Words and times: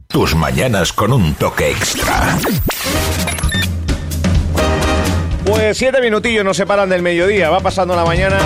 Tus 0.09 0.35
mañanas 0.35 0.93
con 0.93 1.11
un 1.13 1.35
toque 1.35 1.71
extra. 1.71 2.37
Pues 5.47 5.79
siete 5.79 6.03
minutillos 6.03 6.45
nos 6.45 6.57
separan 6.57 6.91
del 6.91 7.01
mediodía. 7.01 7.49
Va 7.49 7.61
pasando 7.61 7.97
la 7.97 8.05
mañana 8.05 8.39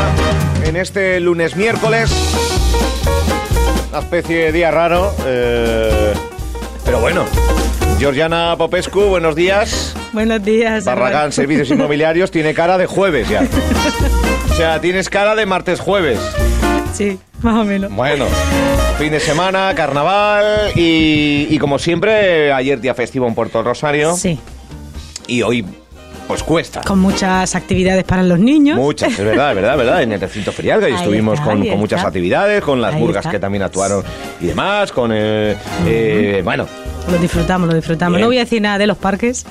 en 0.65 0.77
este 0.77 1.19
lunes 1.19 1.57
miércoles. 1.57 2.09
Una 3.91 3.99
especie 3.99 4.45
de 4.45 4.53
día 4.53 4.71
raro. 4.71 5.13
eh, 5.27 6.15
pero 6.85 7.01
bueno. 7.01 7.25
Georgiana 7.99 8.55
Popescu, 8.57 9.01
buenos 9.07 9.35
días. 9.35 9.95
Buenos 10.13 10.43
días. 10.45 10.85
Barragán 10.85 11.33
Servicios 11.33 11.69
Inmobiliarios 11.71 12.31
tiene 12.31 12.55
cara 12.55 12.79
de 12.79 12.87
jueves 12.87 13.29
ya. 13.29 13.43
O 14.53 14.57
sea, 14.57 14.81
tienes 14.81 15.09
cara 15.11 15.35
de 15.35 15.47
martes 15.47 15.81
jueves. 15.81 16.21
Sí, 16.93 17.19
más 17.43 17.57
o 17.57 17.65
menos. 17.65 17.93
Bueno, 17.93 18.27
fin 18.99 19.11
de 19.13 19.21
semana, 19.21 19.73
carnaval 19.75 20.71
y, 20.77 21.47
y 21.51 21.59
como 21.59 21.79
siempre, 21.79 22.53
ayer 22.53 22.81
día 22.81 22.95
festivo 22.95 23.27
en 23.27 23.35
Puerto 23.35 23.63
Rosario. 23.63 24.15
Sí, 24.15 24.39
Y 25.27 25.43
hoy, 25.43 25.65
pues 26.29 26.43
cuesta. 26.43 26.81
con 26.83 27.01
muchas 27.01 27.55
actividades 27.55 28.05
para 28.05 28.23
los 28.23 28.39
niños. 28.39 28.79
Muchas, 28.79 29.13
es 29.19 29.25
verdad, 29.25 29.51
es 29.51 29.57
verdad, 29.57 29.73
es 29.73 29.79
verdad. 29.79 30.03
En 30.03 30.13
el 30.13 30.21
recinto 30.21 30.53
ferial 30.53 30.81
que 30.81 30.87
ahí 30.87 30.93
Ahí 30.95 30.99
estuvimos 30.99 31.35
está, 31.39 31.45
con, 31.45 31.59
muchas 31.79 31.99
está. 31.99 32.09
actividades, 32.09 32.63
con 32.63 32.81
las 32.81 32.95
Ahí 32.95 33.01
burgas 33.01 33.23
está. 33.25 33.31
que 33.33 33.39
también 33.39 33.63
actuaron 33.63 34.05
y 34.41 34.47
demás, 34.47 34.93
con 34.93 35.11
eh, 35.13 35.57
eh, 35.87 36.41
bueno, 36.45 36.67
Lo 37.11 37.19
disfrutamos, 37.19 37.69
lo 37.69 37.75
disfrutamos. 37.75 38.17
Bien. 38.17 38.23
No 38.23 38.29
voy 38.29 38.39
a 38.39 38.41
decir 38.45 38.63
nada 38.63 38.79
de 38.79 38.87
los 38.87 38.97
parques. 38.97 39.45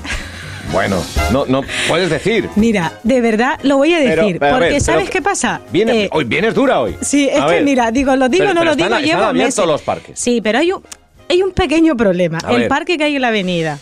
Bueno, 0.72 1.02
no, 1.32 1.46
no 1.46 1.62
puedes 1.88 2.10
decir. 2.10 2.50
Mira, 2.56 2.94
de 3.04 3.22
verdad 3.22 3.60
lo 3.64 3.78
voy 3.78 3.94
a 3.94 4.00
decir. 4.00 4.16
Pero, 4.16 4.40
pero, 4.40 4.56
a 4.56 4.58
porque 4.58 4.74
ver, 4.74 4.82
¿sabes 4.82 5.10
qué 5.10 5.22
pasa? 5.22 5.62
Vienes, 5.72 5.96
Eh, 5.96 6.10
hoy 6.12 6.24
vienes 6.24 6.54
dura 6.56 6.80
hoy. 6.82 6.96
Sí, 7.02 7.28
es 7.32 7.40
A 7.40 7.46
que 7.48 7.54
ver. 7.54 7.64
mira, 7.64 7.92
digo, 7.92 8.16
lo 8.16 8.30
digo, 8.30 8.44
Pero- 8.46 8.54
no 8.54 8.64
lo 8.64 8.72
están- 8.72 8.88
digo, 8.88 8.96
están 8.98 9.04
llevo 9.10 9.24
abiertos 9.30 9.56
meses. 9.58 9.68
los 9.68 9.82
parques. 9.82 10.20
Sí, 10.20 10.42
pero 10.42 10.60
hay 10.60 10.72
un, 10.72 10.82
hay 11.30 11.42
un 11.44 11.52
pequeño 11.52 11.96
problema. 11.98 12.40
A 12.44 12.52
el 12.54 12.60
ver. 12.62 12.68
parque 12.70 12.98
que 12.98 13.04
hay 13.04 13.16
en 13.16 13.22
la 13.22 13.28
avenida. 13.30 13.80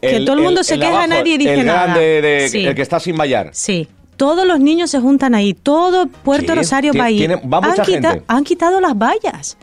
Que 0.00 0.20
todo 0.20 0.34
el 0.36 0.42
mundo 0.42 0.62
se 0.62 0.74
el 0.74 0.80
queja, 0.80 0.92
abajo, 0.92 1.06
nadie 1.08 1.38
dice 1.38 1.54
el 1.54 1.64
nada. 1.64 1.84
grande 1.84 2.20
de- 2.20 2.48
Sí. 2.50 2.66
el 2.66 2.74
que 2.74 2.82
está 2.82 3.00
sin 3.00 3.16
vallar. 3.16 3.48
Sí. 3.52 3.88
Todos 4.16 4.46
los 4.46 4.60
niños 4.60 4.90
se 4.90 5.00
juntan 5.00 5.34
ahí, 5.34 5.54
todo 5.54 6.06
Puerto 6.06 6.52
Sí, 6.52 6.58
Rosario 6.58 6.92
ti- 6.92 6.98
va 6.98 7.04
ahí. 7.06 7.16
tiene- 7.18 7.36
va 7.36 7.60
mucha 7.62 7.82
han, 7.82 7.86
quita- 7.86 8.10
gente. 8.10 8.24
han 8.28 8.44
quitado 8.44 8.80
las 8.80 8.96
vallas. 8.98 9.56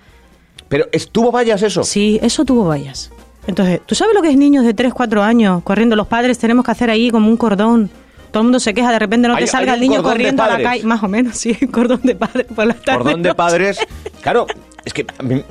Pero 0.67 0.88
estuvo 0.92 1.31
vallas 1.31 1.61
eso. 1.61 1.83
Sí, 1.83 2.19
eso 2.23 2.44
tuvo 2.44 2.66
vallas. 2.66 3.11
Entonces, 3.47 3.81
¿tú 3.86 3.95
sabes 3.95 4.14
lo 4.16 4.22
que 4.22 4.30
es 4.30 4.38
niños 4.38 4.64
de 4.66 4.73
3, 4.73 4.94
4 4.94 5.23
años 5.23 5.64
corriendo? 5.64 5.95
Los 5.95 6.08
padres 6.08 6.38
tenemos 6.38 6.64
que 6.66 6.72
hacer 6.72 6.89
ahí 6.89 7.09
como 7.09 7.28
un 7.28 7.38
cordón. 7.38 7.89
Todo 8.31 8.42
el 8.42 8.45
mundo 8.45 8.59
se 8.59 8.73
queja, 8.73 8.92
de 8.92 9.00
repente 9.00 9.28
no 9.28 9.36
Hay- 9.36 9.44
te 9.45 9.48
salga 9.52 9.73
hay 9.73 9.80
el 9.81 9.89
niño 9.89 10.03
corriendo 10.03 10.42
a 10.44 10.48
la 10.58 10.61
calle. 10.64 10.83
Más 10.83 11.03
o 11.03 11.08
menos, 11.08 11.36
sí, 11.38 11.53
cordón 11.72 12.00
de 12.03 12.16
padres 12.16 12.45
por 12.56 12.66
la 12.66 12.73
tarde. 12.75 12.98
Cordón 13.03 13.23
de 13.23 13.30
noche. 13.30 13.36
padres. 13.38 13.80
Claro, 14.21 14.45
es 14.86 14.93
que 14.93 15.05
a 15.17 15.23
mí- 15.23 15.43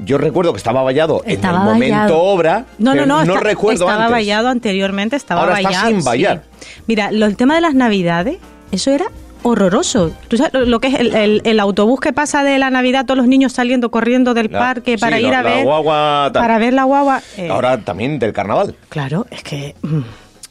yo 0.00 0.18
recuerdo 0.18 0.52
que 0.52 0.58
estaba 0.58 0.82
vallado 0.82 1.22
Estaba 1.24 1.56
en 1.56 1.62
el 1.62 1.68
momento 1.74 1.96
vallado. 1.96 2.18
obra. 2.22 2.66
No, 2.78 2.94
no, 2.94 3.06
no, 3.06 3.24
no 3.24 3.32
está- 3.34 3.44
recuerdo 3.44 3.84
estaba 3.84 3.94
antes. 4.04 4.10
vallado 4.12 4.48
anteriormente, 4.48 5.16
estaba 5.16 5.40
Ahora 5.40 5.56
está 5.56 5.68
vallado. 5.70 5.88
sin 5.88 6.00
sí. 6.02 6.06
vallar. 6.06 6.42
Mira, 6.86 7.10
lo, 7.10 7.26
el 7.26 7.36
tema 7.36 7.54
de 7.54 7.62
las 7.62 7.74
navidades, 7.74 8.36
eso 8.70 8.90
era 8.90 9.06
horroroso. 9.46 10.12
¿Tú 10.28 10.36
sabes 10.36 10.52
lo- 10.68 10.80
que 10.80 10.88
es 10.88 10.94
el, 10.94 11.14
el- 11.14 11.42
el 11.44 11.60
autobús 11.60 12.00
que 12.00 12.12
pasa 12.12 12.42
de 12.44 12.58
la 12.58 12.70
Navidad, 12.70 13.04
todos 13.06 13.18
los 13.18 13.26
niños 13.26 13.52
saliendo 13.52 13.90
corriendo 13.90 14.34
del 14.34 14.48
La- 14.50 14.58
parque 14.58 14.92
sí, 14.96 15.00
para 15.00 15.18
ir 15.20 15.30
la- 15.30 15.38
a 15.40 15.42
la 15.42 15.50
ver 15.50 15.64
guagua 15.64 16.30
tal. 16.32 16.42
para 16.42 16.58
ver 16.58 16.72
la 16.74 16.84
guagua? 16.84 17.20
eh, 17.36 17.48
Ahora 17.50 17.78
también 17.78 18.18
del 18.18 18.32
carnaval. 18.32 18.74
claro, 18.88 19.26
es 19.30 19.42
que 19.42 19.74
mm, 19.82 20.00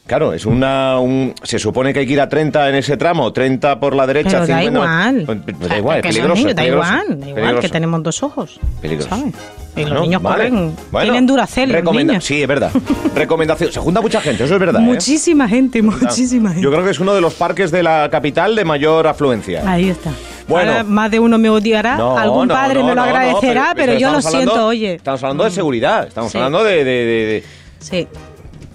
Claro, 0.08 0.34
es 0.34 0.46
una. 0.46 1.00
Un, 1.00 1.34
se 1.42 1.58
supone 1.58 1.92
que 1.92 2.02
hay 2.02 2.06
que 2.06 2.14
ir 2.14 2.22
a 2.22 2.30
30 2.30 2.70
en 2.70 2.76
ese 2.76 2.96
tramo, 2.96 3.34
30 3.34 3.80
por 3.80 3.96
la 3.96 4.06
derecha, 4.06 4.42
pero 4.42 4.48
da 4.48 4.60
50. 4.62 4.80
igual. 4.80 5.24
Pues, 5.26 5.40
pues, 5.58 5.70
da 5.70 5.78
igual, 5.80 5.98
es 5.98 6.04
peligroso. 6.04 6.54
da 6.54 6.64
igual, 6.68 7.20
da 7.20 7.28
igual 7.30 7.60
que 7.60 7.70
tenemos 7.70 8.04
dos 8.04 8.22
ojos. 8.22 8.60
Peligroso. 8.82 9.10
¿sabes? 9.10 9.34
Y 9.76 9.84
los 9.86 10.02
niños 10.02 10.22
vale. 10.22 10.50
corren, 10.50 10.76
Bueno, 10.92 11.04
tienen 11.12 11.26
duracel 11.28 11.70
recomenda-. 11.70 12.22
Sí, 12.22 12.42
es 12.42 12.48
verdad. 12.48 12.72
Recomendación. 13.16 13.72
Se 13.72 13.80
junta 13.80 14.02
mucha 14.02 14.22
gente, 14.22 14.44
eso 14.46 14.54
es 14.54 14.60
verdad. 14.60 14.82
¿eh? 14.82 14.86
Muchísima 14.86 15.48
gente, 15.48 15.82
muchísima 15.82 16.50
gente. 16.50 16.64
Yo 16.64 16.72
creo 16.72 16.84
que 16.84 16.92
es 16.92 17.00
uno 17.00 17.14
de 17.14 17.22
los 17.22 17.34
parques 17.34 17.72
de 17.72 17.84
la 17.84 18.08
capital 18.10 18.56
de 18.56 18.64
mayor 18.66 19.08
afluencia. 19.08 19.70
Ahí 19.70 19.90
está. 19.90 20.12
Bueno. 20.48 20.72
Ahora 20.72 20.84
más 20.84 21.10
de 21.12 21.20
uno 21.20 21.38
me 21.38 21.50
odiará, 21.50 21.98
No, 21.98 22.18
algún 22.18 22.48
padre 22.48 22.80
no, 22.82 22.88
me 22.88 22.96
lo 22.96 23.02
agradecerá, 23.02 23.74
pero, 23.76 23.94
yo 23.98 24.12
lo 24.12 24.22
siento, 24.22 24.52
hablando- 24.52 24.68
oye. 24.68 24.94
Estamos 24.96 25.24
hablando 25.24 25.44
de 25.44 25.52
seguridad, 25.52 26.08
estamos 26.08 26.32
Sí. 26.32 26.38
hablando 26.38 26.64
de, 26.64 26.84
de- 26.84 26.84
de- 26.84 27.26
de 27.26 27.44
Sí. 27.80 28.08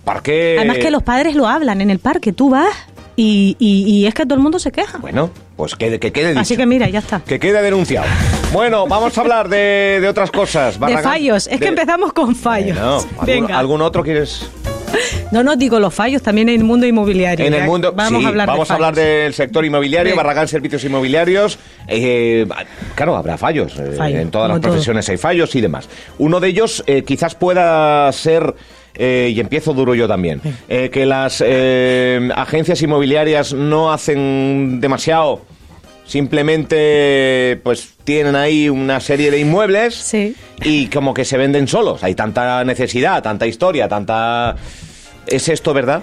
parque. 0.05 0.57
Además 0.59 0.79
que 0.79 0.91
los 0.91 1.03
padres 1.03 1.35
lo 1.35 1.47
hablan 1.49 1.81
en 1.81 1.91
el 1.91 1.99
parque, 1.99 2.33
tú 2.33 2.51
vas 2.51 2.75
y, 3.17 3.57
y- 3.59 3.85
y 3.85 4.07
es 4.07 4.15
que 4.15 4.25
todo 4.25 4.35
el 4.35 4.41
mundo 4.41 4.59
se 4.59 4.73
queja. 4.73 4.99
Bueno, 4.99 5.31
pues 5.61 5.77
que, 5.77 6.01
que 6.01 6.11
quede 6.11 6.29
dicho. 6.31 6.41
Así 6.41 6.57
que 6.57 6.65
mira, 6.65 6.89
ya 6.89 7.01
está. 7.01 7.21
Que 7.21 7.39
quede 7.39 7.61
denunciado. 7.61 8.07
Bueno, 8.51 8.87
vamos 8.87 9.17
a 9.19 9.21
hablar 9.21 9.49
de, 9.51 9.99
de 10.01 10.09
otras 10.09 10.31
cosas. 10.31 10.75
De 10.75 10.81
Barragán- 10.81 11.03
fallos, 11.03 11.47
es 11.49 11.53
que 11.59 11.65
de- 11.65 11.69
empezamos 11.69 12.15
con 12.15 12.35
fallos. 12.35 12.77
Bueno, 12.79 12.97
¿algún, 13.19 13.27
Venga. 13.27 13.59
algún 13.59 13.83
otro 13.83 14.03
quieres? 14.03 14.49
No, 15.31 15.45
no, 15.45 15.55
digo 15.57 15.79
los 15.79 15.93
fallos 15.95 16.23
también 16.23 16.49
en 16.49 16.61
el 16.61 16.65
mundo 16.65 16.87
inmobiliario. 16.87 17.45
En 17.47 17.53
el 17.55 17.65
mundo, 17.65 17.93
Vamos 17.95 18.21
sí, 18.21 18.25
a 18.25 18.29
hablar 18.29 18.47
vamos 18.49 18.69
de 18.69 18.73
a 18.73 18.75
hablar 18.75 18.95
del 18.95 19.35
sector 19.35 19.65
inmobiliario, 19.65 20.13
Sí. 20.13 20.17
Barragán 20.17 20.49
Servicios 20.49 20.83
Inmobiliarios. 20.83 21.59
Eh, 21.87 22.47
claro, 22.95 23.17
habrá 23.17 23.37
fallos. 23.39 23.79
eh, 23.79 23.97
en 24.21 24.31
todas 24.31 24.49
las 24.49 24.61
todo. 24.61 24.71
profesiones 24.73 25.09
hay 25.11 25.19
fallos 25.19 25.55
y 25.55 25.61
demás. 25.61 25.89
Uno 26.19 26.41
de 26.41 26.49
ellos 26.49 26.83
eh, 26.89 27.05
quizás 27.05 27.35
pueda 27.37 28.11
ser, 28.13 28.55
eh, 28.95 29.31
y 29.33 29.39
empiezo 29.39 29.75
duro 29.75 29.95
yo 29.95 30.09
también, 30.09 30.41
eh, 30.69 30.91
que 30.93 31.07
las 31.07 31.41
eh, 31.47 32.29
agencias 32.35 32.83
inmobiliarias 32.83 33.53
no 33.53 33.93
hacen 33.93 34.81
demasiado. 34.81 35.43
Simplemente, 36.11 37.61
pues 37.63 37.95
tienen 38.05 38.35
ahí 38.37 38.69
una 38.69 39.01
serie 39.01 39.31
de 39.31 39.39
inmuebles 39.39 39.95
Sí. 39.95 40.35
y 40.63 40.87
como 40.87 41.15
que 41.15 41.25
se 41.25 41.37
venden 41.39 41.69
solos. 41.69 42.03
Hay 42.03 42.15
tanta 42.15 42.65
necesidad, 42.65 43.23
tanta 43.23 43.47
historia, 43.47 43.89
tanta. 43.89 44.57
¿Es 45.27 45.49
esto 45.49 45.73
verdad? 45.73 46.03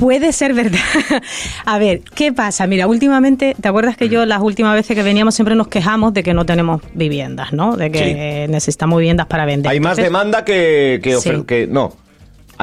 Puede 0.00 0.32
ser 0.32 0.54
verdad. 0.54 0.78
A 1.66 1.78
ver, 1.78 2.00
¿qué 2.14 2.32
pasa? 2.32 2.66
Mira, 2.66 2.86
últimamente, 2.86 3.54
¿te 3.60 3.68
acuerdas 3.68 3.96
que 3.96 4.08
yo 4.08 4.24
las 4.26 4.40
últimas 4.40 4.74
veces 4.74 4.96
que 4.96 5.02
veníamos 5.02 5.34
siempre 5.34 5.54
nos 5.54 5.68
quejamos 5.68 6.12
de 6.14 6.22
que 6.22 6.34
no 6.34 6.46
tenemos 6.46 6.80
viviendas, 6.94 7.52
¿no? 7.52 7.76
De 7.76 7.90
que 7.90 8.46
Sí. 8.46 8.50
necesitamos 8.52 8.98
viviendas 8.98 9.26
para 9.26 9.44
vender. 9.44 9.70
Hay 9.70 9.80
más 9.80 9.96
demanda 9.96 10.44
que, 10.44 11.00
que, 11.02 11.16
Sí. 11.16 11.30
que- 11.46 11.66
no. 11.66 11.94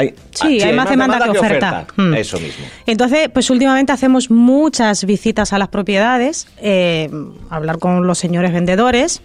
Hay, 0.02 0.16
Sí, 0.32 0.60
ah, 0.62 0.68
hay 0.68 0.74
más 0.74 0.90
demanda, 0.90 1.20
que 1.32 1.38
oferta. 1.38 1.88
Mm. 1.96 2.14
Eso 2.16 2.40
mismo. 2.40 2.66
Entonces, 2.86 3.30
pues 3.30 3.50
últimamente 3.50 3.92
hacemos 3.92 4.30
muchas 4.32 5.06
visitas 5.06 5.54
a 5.54 5.58
las 5.58 5.70
propiedades, 5.70 6.48
eh, 6.58 7.10
hablar 7.50 7.80
con 7.80 8.08
los 8.08 8.18
señores 8.18 8.52
vendedores 8.52 9.22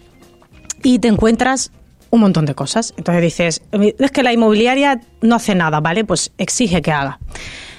y 0.82 0.98
te 0.98 1.08
encuentras 1.08 1.72
un 2.10 2.20
montón 2.20 2.46
de 2.46 2.54
cosas. 2.54 2.94
Entonces 2.96 3.22
dices, 3.22 3.62
es 3.72 4.10
que 4.10 4.22
la 4.22 4.32
inmobiliaria 4.32 5.00
no 5.22 5.36
hace 5.36 5.54
nada, 5.54 5.80
¿vale? 5.80 6.04
Pues 6.04 6.32
exige 6.38 6.82
que 6.82 6.92
haga. 6.92 7.18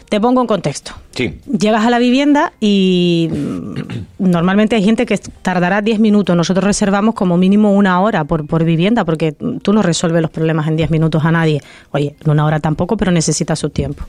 Te 0.10 0.22
pongo 0.22 0.40
en 0.40 0.48
contexto. 0.48 0.94
Sí. 1.12 1.38
Llegas 1.46 1.86
a 1.86 1.90
la 1.90 2.00
vivienda 2.00 2.54
y 2.62 3.30
mm, 3.30 4.30
normalmente 4.30 4.78
hay 4.78 4.84
gente 4.84 5.06
que 5.06 5.18
tardará 5.18 5.82
10 5.82 6.00
minutos. 6.00 6.34
Nosotros 6.34 6.64
reservamos 6.64 7.14
como 7.14 7.36
mínimo 7.38 7.74
una 7.74 8.00
hora 8.00 8.24
por, 8.24 8.48
por 8.48 8.64
vivienda 8.64 9.04
porque 9.04 9.34
tú 9.34 9.74
no 9.74 9.82
resuelves 9.82 10.22
los 10.22 10.32
problemas 10.32 10.68
en 10.68 10.78
10 10.78 10.92
minutos 10.92 11.26
a 11.26 11.32
nadie. 11.32 11.62
Oye, 11.92 12.16
en 12.24 12.32
una 12.32 12.46
hora 12.46 12.62
tampoco, 12.62 12.96
pero 12.96 13.12
necesitas 13.12 13.60
su 13.60 13.70
tiempo. 13.70 14.06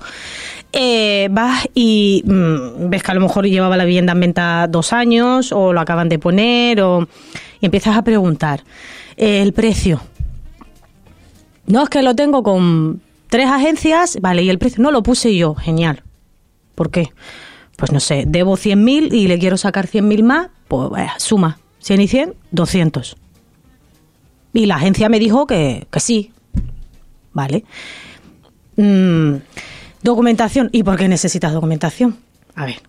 Eh, 0.72 1.28
vas 1.32 1.66
y 1.74 2.22
mm, 2.24 2.90
ves 2.90 3.02
que 3.02 3.10
a 3.10 3.14
lo 3.14 3.20
mejor 3.20 3.46
llevaba 3.46 3.76
la 3.76 3.84
vivienda 3.84 4.12
en 4.12 4.20
venta 4.20 4.68
dos 4.68 4.92
años 4.92 5.50
o 5.50 5.72
lo 5.72 5.80
acaban 5.80 6.08
de 6.08 6.20
poner 6.20 6.80
o, 6.80 7.08
y 7.60 7.66
empiezas 7.66 7.96
a 7.96 8.02
preguntar 8.02 8.62
eh, 9.16 9.42
el 9.42 9.52
precio. 9.52 10.00
No, 11.66 11.82
es 11.82 11.88
que 11.88 12.02
lo 12.02 12.14
tengo 12.14 12.44
con 12.44 13.00
tres 13.28 13.48
agencias, 13.48 14.18
vale, 14.20 14.42
y 14.42 14.50
el 14.50 14.58
precio 14.58 14.82
no 14.82 14.90
lo 14.90 15.02
puse 15.02 15.36
yo, 15.36 15.54
genial. 15.54 16.02
¿Por 16.74 16.90
qué? 16.90 17.10
Pues 17.76 17.92
no 17.92 18.00
sé, 18.00 18.24
debo 18.26 18.56
100.000 18.56 19.12
y 19.12 19.28
le 19.28 19.38
quiero 19.38 19.56
sacar 19.56 19.86
100.000 19.86 20.22
más, 20.22 20.48
pues 20.66 21.10
suma, 21.18 21.58
100 21.80 22.00
y 22.00 22.08
100, 22.08 22.34
200. 22.50 23.16
Y 24.52 24.66
la 24.66 24.76
agencia 24.76 25.08
me 25.08 25.18
dijo 25.18 25.46
que, 25.46 25.86
que 25.90 26.00
sí, 26.00 26.32
vale. 27.32 27.64
mm, 28.76 29.34
documentación. 30.02 30.70
¿Y 30.72 30.82
por 30.82 30.96
qué 30.96 31.08
necesitas 31.08 31.52
documentación? 31.52 32.16
A 32.54 32.64
ver. 32.64 32.80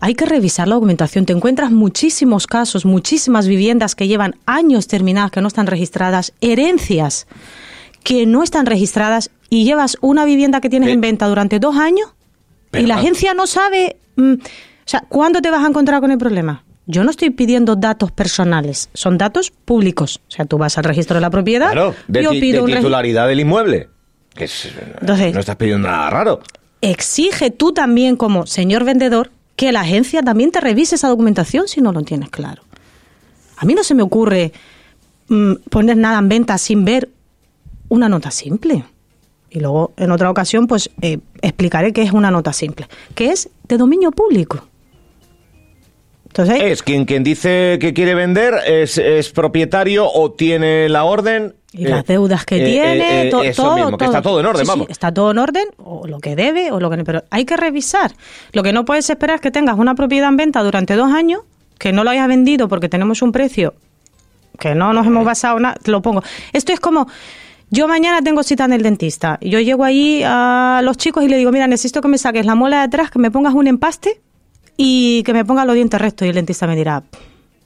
Hay 0.00 0.14
que 0.14 0.26
revisar 0.26 0.68
la 0.68 0.74
documentación. 0.74 1.24
Te 1.24 1.32
encuentras 1.32 1.70
muchísimos 1.70 2.46
casos, 2.46 2.84
muchísimas 2.84 3.46
viviendas 3.46 3.94
que 3.94 4.08
llevan 4.08 4.36
años 4.44 4.88
terminadas, 4.88 5.30
que 5.30 5.40
no 5.40 5.48
están 5.48 5.66
registradas, 5.66 6.32
herencias 6.40 7.26
que 8.06 8.24
no 8.24 8.44
están 8.44 8.66
registradas 8.66 9.30
y 9.50 9.64
llevas 9.64 9.98
una 10.00 10.24
vivienda 10.24 10.60
que 10.60 10.70
tienes 10.70 10.86
Pe- 10.90 10.92
en 10.92 11.00
venta 11.00 11.26
durante 11.26 11.58
dos 11.58 11.74
años 11.76 12.08
Pero, 12.70 12.84
y 12.84 12.86
la 12.86 12.94
agencia 12.98 13.34
no 13.34 13.48
sabe. 13.48 13.96
mm, 14.14 14.34
o 14.34 14.38
sea, 14.88 15.00
¿cuándo 15.08 15.42
te 15.42 15.50
vas 15.50 15.64
a 15.64 15.66
encontrar 15.66 16.00
con 16.00 16.12
el 16.12 16.18
problema? 16.18 16.62
Yo 16.86 17.02
no 17.02 17.10
estoy 17.10 17.30
pidiendo 17.30 17.74
datos 17.74 18.12
personales, 18.12 18.90
son 18.94 19.18
datos 19.18 19.50
públicos. 19.50 20.20
O 20.28 20.30
sea, 20.30 20.44
tú 20.44 20.56
vas 20.56 20.78
al 20.78 20.84
registro 20.84 21.14
de 21.16 21.20
la 21.20 21.30
propiedad, 21.30 21.72
Claro, 21.72 21.96
de, 22.06 22.22
yo 22.22 22.30
pido 22.30 22.64
de 22.64 22.72
un 22.72 22.78
titularidad 22.78 23.26
del 23.26 23.40
inmueble. 23.40 23.88
Que 24.36 24.44
es- 24.44 24.68
Entonces- 25.00 25.34
no 25.34 25.40
estás 25.40 25.56
pidiendo 25.56 25.88
nada 25.88 26.08
raro. 26.10 26.40
exige 26.82 27.50
tú 27.50 27.72
también 27.72 28.14
como 28.14 28.46
señor 28.46 28.84
vendedor 28.84 29.32
que 29.56 29.72
la 29.72 29.80
agencia 29.80 30.22
también 30.22 30.52
te 30.52 30.60
revise 30.60 30.94
esa 30.94 31.08
documentación 31.08 31.66
si 31.66 31.80
no 31.80 31.90
lo 31.90 32.02
tienes 32.02 32.30
claro. 32.30 32.62
A 33.56 33.64
mí 33.64 33.74
no 33.74 33.82
se 33.82 33.94
me 33.96 34.04
ocurre 34.04 34.52
mm, 35.28 35.54
poner 35.70 35.96
nada 35.96 36.18
en 36.20 36.28
venta 36.28 36.56
sin 36.58 36.84
ver 36.84 37.08
una 37.88 38.08
nota 38.08 38.30
simple. 38.30 38.84
Y 39.50 39.60
luego 39.60 39.92
en 39.96 40.10
otra 40.10 40.30
ocasión 40.30 40.66
pues 40.66 40.90
eh, 41.00 41.18
explicaré 41.40 41.92
qué 41.92 42.02
es 42.02 42.12
una 42.12 42.30
nota 42.30 42.52
simple, 42.52 42.88
que 43.14 43.30
es 43.30 43.48
de 43.68 43.76
dominio 43.78 44.10
público. 44.10 44.66
Entonces, 46.26 46.60
Es 46.62 46.82
quien, 46.82 47.06
quien 47.06 47.24
dice 47.24 47.78
que 47.80 47.94
quiere 47.94 48.14
vender, 48.14 48.54
es, 48.66 48.98
es 48.98 49.30
propietario 49.30 50.06
o 50.10 50.32
tiene 50.32 50.86
la 50.90 51.04
orden. 51.04 51.54
Y 51.72 51.86
eh, 51.86 51.88
las 51.88 52.04
deudas 52.04 52.44
que 52.44 52.56
eh, 52.56 52.66
tiene, 52.72 53.22
eh, 53.22 53.26
eh, 53.28 53.30
to- 53.30 53.42
eso 53.42 53.62
todo, 53.62 53.76
mismo, 53.76 53.96
que 53.96 54.04
está 54.04 54.20
todo 54.20 54.40
en 54.40 54.46
orden, 54.46 54.60
Sí, 54.60 54.66
sí, 54.66 54.70
vamos. 54.70 54.90
está 54.90 55.14
todo 55.14 55.30
en 55.30 55.38
orden, 55.38 55.64
o 55.78 56.06
lo 56.06 56.18
que 56.20 56.36
debe, 56.36 56.72
o 56.72 56.80
lo 56.80 56.90
que 56.90 56.98
no. 56.98 57.04
Pero 57.04 57.24
hay 57.30 57.46
que 57.46 57.56
revisar. 57.56 58.12
Lo 58.52 58.62
que 58.62 58.74
no 58.74 58.84
puedes 58.84 59.08
esperar 59.08 59.36
es 59.36 59.40
que 59.40 59.50
tengas 59.50 59.78
una 59.78 59.94
propiedad 59.94 60.28
en 60.28 60.36
venta 60.36 60.62
durante 60.62 60.94
dos 60.94 61.10
años, 61.10 61.40
que 61.78 61.92
no 61.92 62.04
lo 62.04 62.10
hayas 62.10 62.28
vendido 62.28 62.68
porque 62.68 62.90
tenemos 62.90 63.22
un 63.22 63.32
precio 63.32 63.74
que 64.58 64.74
no 64.74 64.92
nos 64.92 65.06
hemos 65.06 65.24
basado 65.24 65.58
nada. 65.58 65.76
Te 65.82 65.90
lo 65.90 66.02
pongo. 66.02 66.22
Esto 66.52 66.72
es 66.74 66.80
como. 66.80 67.08
Yo 67.70 67.88
mañana 67.88 68.22
tengo 68.22 68.42
cita 68.42 68.64
en 68.64 68.72
el 68.72 68.82
dentista. 68.82 69.38
Yo 69.40 69.58
llego 69.60 69.84
allí 69.84 70.22
a 70.24 70.80
los 70.84 70.96
chicos 70.96 71.24
y 71.24 71.28
le 71.28 71.36
digo, 71.36 71.50
mira, 71.50 71.66
necesito 71.66 72.00
que 72.00 72.08
me 72.08 72.18
saques 72.18 72.46
la 72.46 72.54
muela 72.54 72.78
de 72.78 72.82
atrás, 72.84 73.10
que 73.10 73.18
me 73.18 73.30
pongas 73.30 73.54
un 73.54 73.66
empaste 73.66 74.20
y 74.76 75.22
que 75.24 75.32
me 75.32 75.44
pongas 75.44 75.66
los 75.66 75.74
dientes 75.74 76.00
rectos. 76.00 76.26
Y 76.26 76.28
el 76.28 76.34
dentista 76.36 76.66
me 76.66 76.76
dirá, 76.76 77.02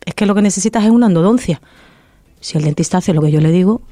es 0.04 0.14
que 0.14 0.24
lo 0.26 0.34
que 0.34 0.42
necesitas 0.42 0.84
es 0.84 0.90
una 0.90 1.06
endodoncia. 1.06 1.60
Si 2.40 2.56
el 2.56 2.64
dentista 2.64 2.98
hace 2.98 3.12
lo 3.12 3.20
que 3.20 3.30
yo 3.30 3.40
le 3.40 3.50
digo, 3.52 3.82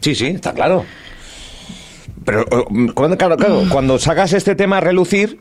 Sí, 0.00 0.14
sí, 0.14 0.26
está 0.26 0.52
claro. 0.52 0.84
Pero 2.26 2.42
eh, 2.42 2.92
cuando, 2.94 3.16
claro, 3.16 3.36
claro, 3.38 3.62
cuando 3.70 3.98
sacas 3.98 4.34
este 4.34 4.54
tema 4.54 4.76
a 4.76 4.80
relucir, 4.80 5.40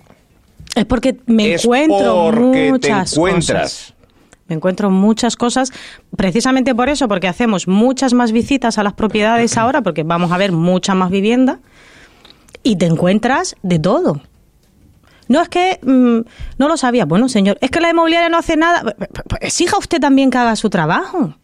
Es 0.73 0.85
porque 0.85 1.17
me 1.25 1.53
Es 1.53 1.65
encuentro 1.65 2.29
porque 2.33 2.59
te 2.65 2.71
muchas 2.71 3.11
encuentras. 3.13 3.61
cosas. 3.61 3.92
Encuentro 4.53 4.89
muchas 4.89 5.35
cosas, 5.35 5.71
precisamente 6.15 6.73
por 6.73 6.89
eso, 6.89 7.07
porque 7.07 7.27
hacemos 7.27 7.67
muchas 7.67 8.13
más 8.13 8.31
visitas 8.31 8.77
a 8.77 8.83
las 8.83 8.93
propiedades 8.93 9.57
ahora, 9.57 9.81
porque 9.81 10.03
vamos 10.03 10.31
a 10.31 10.37
ver 10.37 10.51
mucha 10.51 10.95
más 10.95 11.09
vivienda, 11.11 11.59
y 12.63 12.77
te 12.77 12.85
encuentras 12.85 13.55
de 13.61 13.79
todo. 13.79 14.21
No 15.27 15.41
es 15.41 15.49
que 15.49 15.79
mm, 15.81 16.19
no 16.59 16.67
lo 16.67 16.77
sabía, 16.77 17.05
bueno 17.05 17.27
señor, 17.29 17.57
es 17.61 17.71
que 17.71 17.79
la 17.79 17.89
inmobiliaria 17.89 18.29
no 18.29 18.37
hace 18.37 18.55
nada. 18.57 18.81
Pues, 18.83 19.09
pues, 19.27 19.41
Exija 19.41 19.77
usted 19.77 19.99
también 19.99 20.29
que 20.29 20.37
haga 20.37 20.55
su 20.55 20.69
trabajo. 20.69 21.35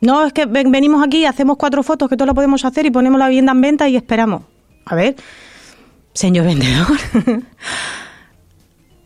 No, 0.00 0.24
es 0.24 0.32
que 0.32 0.46
ven- 0.46 0.72
venimos 0.72 1.04
aquí, 1.06 1.26
hacemos 1.26 1.58
cuatro 1.58 1.82
fotos 1.82 2.08
que 2.08 2.16
todo 2.16 2.26
lo 2.26 2.34
podemos 2.34 2.64
hacer 2.64 2.86
y 2.86 2.90
ponemos 2.90 3.18
la 3.18 3.28
vivienda 3.28 3.52
en 3.52 3.60
venta 3.60 3.88
y 3.88 3.96
esperamos. 3.96 4.42
A 4.86 4.94
ver, 4.94 5.16
señor 6.14 6.46
vendedor. 6.46 6.86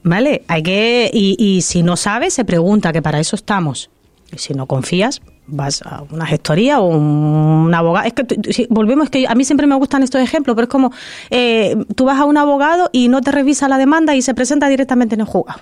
Vale, 0.05 0.45
hay 0.47 0.63
que. 0.63 1.11
Y, 1.13 1.35
y 1.39 1.63
si 1.63 1.83
no 1.83 1.97
sabes, 1.97 2.33
se 2.35 2.45
pregunta, 2.45 2.93
que 2.93 3.03
para 3.03 3.19
eso 3.19 3.35
estamos. 3.35 3.91
Y 4.33 4.39
si 4.39 4.55
no 4.55 4.67
confías, 4.67 5.21
vas 5.47 5.83
a 5.83 6.03
una 6.11 6.25
gestoría 6.27 6.81
o 6.81 6.87
un 6.87 7.73
abogado. 7.75 8.07
Es 8.07 8.13
que 8.15 8.53
si- 8.53 8.67
volvemos, 8.71 9.05
es 9.07 9.11
que 9.11 9.27
a 9.29 9.35
mí 9.35 9.45
siempre 9.45 9.67
me 9.67 9.75
gustan 9.75 10.03
estos 10.03 10.21
ejemplos, 10.21 10.55
pero 10.57 10.65
es 10.65 10.71
como 10.71 10.93
eh, 11.31 11.77
tú 11.97 12.05
vas 12.07 12.19
a 12.21 12.25
un 12.25 12.37
abogado 12.37 12.89
y 12.93 13.09
no 13.09 13.21
te 13.21 13.31
revisa 13.33 13.69
la 13.69 13.79
demanda 13.79 14.15
y 14.15 14.23
se 14.23 14.33
presenta 14.35 14.69
directamente 14.69 15.15
en 15.17 15.21
el 15.23 15.27
juzgado. 15.27 15.61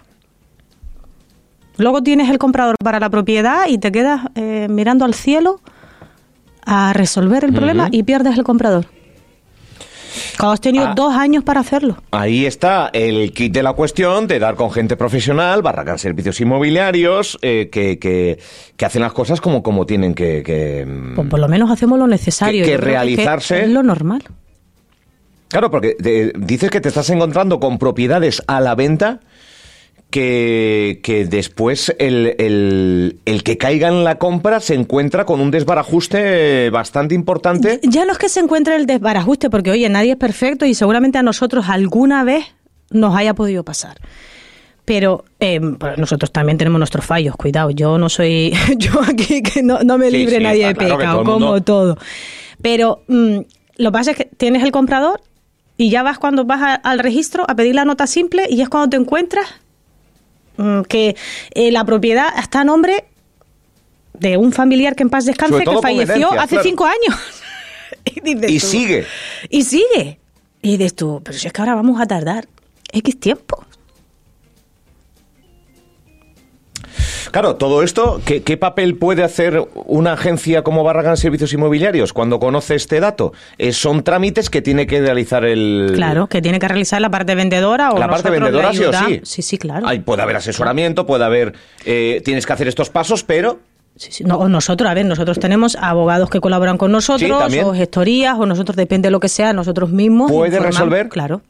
Luego 1.79 2.03
tienes 2.03 2.29
el 2.31 2.39
comprador 2.39 2.77
para 2.83 3.00
la 3.00 3.11
propiedad 3.11 3.67
y 3.69 3.79
te 3.79 3.91
quedas 3.93 4.27
eh, 4.35 4.69
mirando 4.71 5.05
al 5.05 5.15
cielo 5.15 5.61
a 6.65 6.93
resolver 6.93 7.44
el 7.44 7.53
problema 7.53 7.89
y 7.91 8.03
pierdes 8.05 8.39
el 8.39 8.44
comprador. 8.44 8.87
Cuando 10.38 10.53
has 10.55 10.61
tenido 10.61 10.87
Ah. 10.87 10.93
dos 10.97 11.14
años 11.14 11.44
para 11.44 11.61
hacerlo. 11.61 11.97
ahí 12.11 12.47
está 12.47 12.91
el 12.93 13.32
kit 13.32 13.53
de 13.53 13.62
la 13.62 13.73
cuestión 13.73 14.26
de 14.26 14.38
dar 14.38 14.55
con 14.55 14.70
gente 14.70 14.97
profesional, 14.97 15.62
Barracán 15.62 15.99
Servicios 15.99 16.41
Inmobiliarios, 16.41 17.38
eh, 17.43 17.69
que, 17.70 17.99
que, 17.99 18.38
que 18.76 18.85
hacen 18.85 19.03
las 19.03 19.12
cosas 19.12 19.41
como, 19.41 19.62
como 19.62 19.87
tienen 19.87 20.14
que... 20.14 20.43
que, 20.43 20.85
mm, 20.87 21.14
Pues 21.14 21.29
por 21.29 21.38
lo 21.41 21.49
menos 21.49 21.70
hacemos 21.70 21.99
lo 21.99 22.06
necesario. 22.06 22.64
Que- 22.64 22.76
realizarse- 22.79 23.62
es 23.64 23.70
lo 23.70 23.82
normal. 23.82 24.23
Claro, 25.49 25.70
porque 25.70 25.94
te- 25.94 26.32
dices 26.37 26.70
que 26.70 26.81
te 26.81 26.88
estás 26.88 27.11
encontrando 27.11 27.61
con 27.61 27.79
propiedades 27.79 28.43
a 28.47 28.61
la 28.61 28.75
venta 28.75 29.20
que, 30.12 31.00
que 31.03 31.25
después 31.25 31.93
el, 31.99 32.37
el, 32.38 33.19
el 33.25 33.43
que 33.43 33.59
caiga 33.59 33.88
en 33.88 34.05
la 34.05 34.19
compra 34.19 34.61
se 34.61 34.75
encuentra 34.75 35.25
con 35.25 35.41
un 35.41 35.50
desbarajuste 35.50 36.70
bastante 36.70 37.17
importante. 37.17 37.81
Ya 37.82 38.05
no 38.05 38.12
es 38.12 38.19
que 38.19 38.29
se 38.29 38.38
encuentre 38.38 38.76
el 38.76 38.87
desbarajuste, 38.87 39.50
porque 39.50 39.73
oye, 39.73 39.88
nadie 39.88 40.12
es 40.12 40.17
perfecto 40.19 40.64
y 40.67 40.75
seguramente 40.75 41.19
a 41.19 41.23
nosotros 41.25 41.64
alguna 41.69 42.23
vez 42.23 42.44
nos 42.91 43.17
haya 43.17 43.35
podido 43.35 43.64
pasar. 43.64 43.97
Pero 44.85 45.25
eh, 45.41 45.61
pues 45.79 45.97
nosotros 45.97 46.31
también 46.32 46.58
tenemos 46.58 46.79
nuestros 46.79 47.05
fallos, 47.05 47.35
cuidado. 47.37 47.70
Yo 47.70 47.99
no 47.99 48.08
soy, 48.08 48.53
yo 48.79 49.00
aquí 49.03 49.43
que 49.43 49.62
no, 49.62 49.81
no 49.82 49.97
me 49.99 50.11
libre 50.11 50.37
sí, 50.37 50.43
nadie 50.43 50.67
de 50.69 50.75
claro 50.75 50.99
pecado, 50.99 51.23
todo 51.23 51.32
como 51.35 51.62
todo. 51.62 51.99
Pero 52.61 53.03
mm, 53.08 53.38
lo 53.79 53.91
que 53.91 53.93
pasa 53.93 54.11
es 54.12 54.17
que 54.17 54.25
tienes 54.37 54.62
el 54.62 54.73
comprador 54.73 55.20
y 55.76 55.88
ya 55.91 56.03
vas 56.03 56.19
cuando 56.19 56.44
vas 56.44 56.61
a- 56.62 56.75
al 56.75 56.99
registro 56.99 57.44
a 57.49 57.55
pedir 57.56 57.75
la 57.75 57.85
nota 57.85 58.06
simple 58.06 58.47
y 58.50 58.61
es 58.61 58.69
cuando 58.69 58.91
te 58.91 58.97
encuentras 58.97 59.47
que 60.89 61.17
eh, 61.55 61.73
la 61.73 61.85
propiedad 61.85 62.29
está 62.39 62.61
a 62.61 62.65
nombre 62.65 63.05
de 64.15 64.37
un 64.37 64.53
familiar 64.53 64.95
que 64.95 65.03
en 65.03 65.11
paz 65.11 65.25
descanse 65.25 65.65
que 65.65 65.79
falleció 65.81 66.33
hace 66.33 66.57
claro. 66.57 66.63
cinco 66.63 66.85
años. 66.85 67.19
y 68.05 68.21
dices 68.21 68.51
Y 68.51 68.61
tú, 68.61 68.67
sigue. 68.67 69.07
Y 69.49 69.63
sigue. 69.65 70.19
Y 70.63 70.77
dices 70.77 70.94
tú, 70.94 71.21
pero 71.25 71.37
si 71.37 71.47
es 71.47 71.53
que 71.53 71.61
ahora 71.61 71.75
vamos 71.75 72.01
a 72.01 72.06
tardar 72.06 72.47
X 72.93 73.19
tiempo. 73.19 73.65
Claro, 77.32 77.56
todo 77.56 77.82
esto, 77.82 78.20
¿qué, 78.24 78.43
qué 78.43 78.56
papel 78.56 78.96
puede 78.96 79.24
hacer 79.24 79.67
una 79.86 80.12
agencia 80.12 80.62
como 80.62 80.84
Barragán 80.84 81.17
Servicios 81.17 81.53
Inmobiliarios 81.55 82.12
cuando 82.12 82.39
conoce 82.39 82.74
este 82.74 83.01
dato? 83.01 83.32
Eh, 83.56 83.72
son 83.72 84.05
trámites 84.05 84.51
que 84.51 84.60
tiene 84.62 84.86
que 84.86 85.01
realizar 85.01 85.44
el... 85.46 85.93
Claro, 85.94 86.27
que 86.27 86.43
tiene 86.43 86.58
que 86.58 86.69
realizar 86.69 87.01
la 87.01 87.10
parte 87.10 87.34
vendedora 87.34 87.93
o 87.93 87.98
La 87.98 88.08
parte 88.08 88.29
vendedora 88.31 88.72
sí 88.74 88.84
o 88.84 88.93
sí. 88.93 89.20
Sí, 89.24 89.43
sí, 89.43 89.58
claro. 89.58 89.86
Puede 90.05 90.22
haber 90.22 90.36
asesoramiento, 90.36 91.06
puede 91.06 91.24
haber... 91.24 91.55
eh, 91.86 92.20
tienes 92.24 92.46
que 92.46 92.53
hacer 92.53 92.69
estos 92.69 92.91
pasos, 92.91 93.24
pero... 93.24 93.60
Sí, 93.96 94.12
sí. 94.12 94.24
No, 94.24 94.36
o 94.36 94.48
nosotros, 94.48 94.91
a 94.91 94.94
ver, 94.94 95.05
nosotros 95.06 95.39
tenemos 95.39 95.77
abogados 95.77 96.29
que 96.31 96.41
colaboran 96.41 96.77
con 96.79 96.93
nosotros, 96.93 97.51
Sí, 97.51 97.58
o 97.60 97.74
gestorías, 97.74 98.39
o 98.39 98.46
nosotros, 98.46 98.77
depende 98.77 99.06
de 99.08 99.10
lo 99.10 99.20
que 99.20 99.29
sea, 99.29 99.53
nosotros 99.53 99.91
mismos. 99.91 100.31
¿Puede 100.31 100.48
informamos. 100.56 100.77
resolver? 100.79 101.08
Claro, 101.08 101.43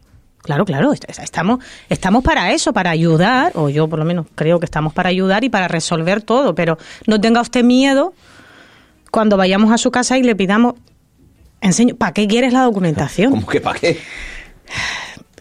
claro, 0.43 0.65
claro. 0.65 0.93
est- 0.93 1.09
Estamos, 1.09 1.61
estamos 1.89 2.23
para 2.23 2.53
eso, 2.53 2.73
para 2.73 2.91
ayudar, 2.91 3.53
o 3.55 3.69
yo 3.69 3.89
por 3.89 3.99
lo 3.99 4.05
menos 4.05 4.27
creo 4.35 4.59
que 4.61 4.67
estamos 4.67 4.93
para 4.93 5.09
ayudar 5.09 5.45
y 5.45 5.49
para 5.49 5.69
resolver 5.69 6.23
todo, 6.23 6.55
pero 6.55 6.77
no 7.07 7.21
tenga 7.21 7.41
usted 7.41 7.65
miedo 7.65 8.13
cuando 9.11 9.37
vayamos 9.37 9.73
a 9.73 9.79
su 9.79 9.91
casa 9.91 10.19
y 10.19 10.23
le 10.23 10.35
pidamos, 10.37 10.75
enseño, 11.61 11.95
¿para 11.97 12.13
qué 12.13 12.27
quieres 12.27 12.53
la 12.53 12.63
documentación? 12.63 13.31
¿Cómo 13.33 13.47
que 13.47 13.61
para 13.61 13.79
qué? 13.79 13.99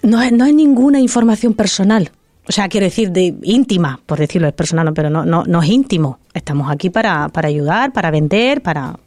No 0.04 0.22
es, 0.22 0.32
no 0.32 0.46
es 0.46 0.54
ninguna 0.54 1.00
información 1.00 1.54
personal. 1.54 2.12
O 2.48 2.52
sea, 2.52 2.68
quiero 2.70 2.86
decir, 2.86 3.12
de 3.12 3.36
íntima, 3.44 4.00
por 4.06 4.18
decirlo, 4.20 4.48
es 4.48 4.54
personal, 4.54 4.86
no, 4.86 4.94
pero 4.94 5.10
no, 5.10 5.24
no, 5.26 5.44
no 5.46 5.62
es 5.62 5.70
íntimo. 5.70 6.20
Estamos 6.34 6.72
aquí 6.72 6.90
para, 6.90 7.30
para 7.30 7.48
ayudar, 7.48 7.94
para 7.94 8.10
vender, 8.12 8.62
para 8.62 9.00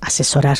asesorar. 0.00 0.58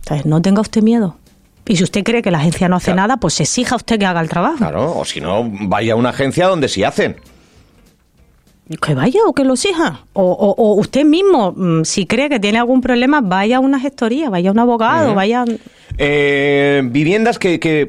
Entonces, 0.00 0.26
no 0.26 0.42
tenga 0.42 0.60
usted 0.60 0.82
miedo. 0.82 1.16
Y 1.66 1.76
si 1.76 1.84
usted 1.84 2.02
cree 2.02 2.22
que 2.22 2.30
la 2.30 2.38
agencia 2.38 2.68
no 2.68 2.76
hace 2.76 2.86
Claro. 2.92 2.96
nada, 3.02 3.16
pues 3.18 3.40
exija 3.40 3.76
usted 3.76 3.98
que 3.98 4.06
haga 4.06 4.20
el 4.20 4.28
trabajo. 4.28 4.56
Claro, 4.58 4.96
o 4.98 5.04
si 5.04 5.20
no, 5.20 5.48
vaya 5.68 5.92
a 5.92 5.96
una 5.96 6.08
agencia 6.10 6.46
donde 6.48 6.68
sí 6.68 6.82
hacen. 6.82 7.16
Que 8.80 8.94
vaya 8.94 9.20
o 9.26 9.32
que 9.34 9.44
lo 9.44 9.52
exija. 9.54 10.06
O, 10.12 10.22
o- 10.22 10.54
o 10.56 10.74
usted 10.74 11.04
mismo, 11.04 11.52
mm, 11.54 11.82
si 11.84 12.06
cree 12.06 12.28
que 12.28 12.40
tiene 12.40 12.58
algún 12.58 12.80
problema, 12.80 13.20
vaya 13.20 13.58
a 13.58 13.60
una 13.60 13.78
gestoría, 13.78 14.30
vaya 14.30 14.50
a 14.50 14.52
un 14.52 14.58
abogado, 14.58 15.14
vaya... 15.14 15.44
Eh, 15.98 16.80
viviendas 16.86 17.38
que, 17.38 17.60
que... 17.60 17.88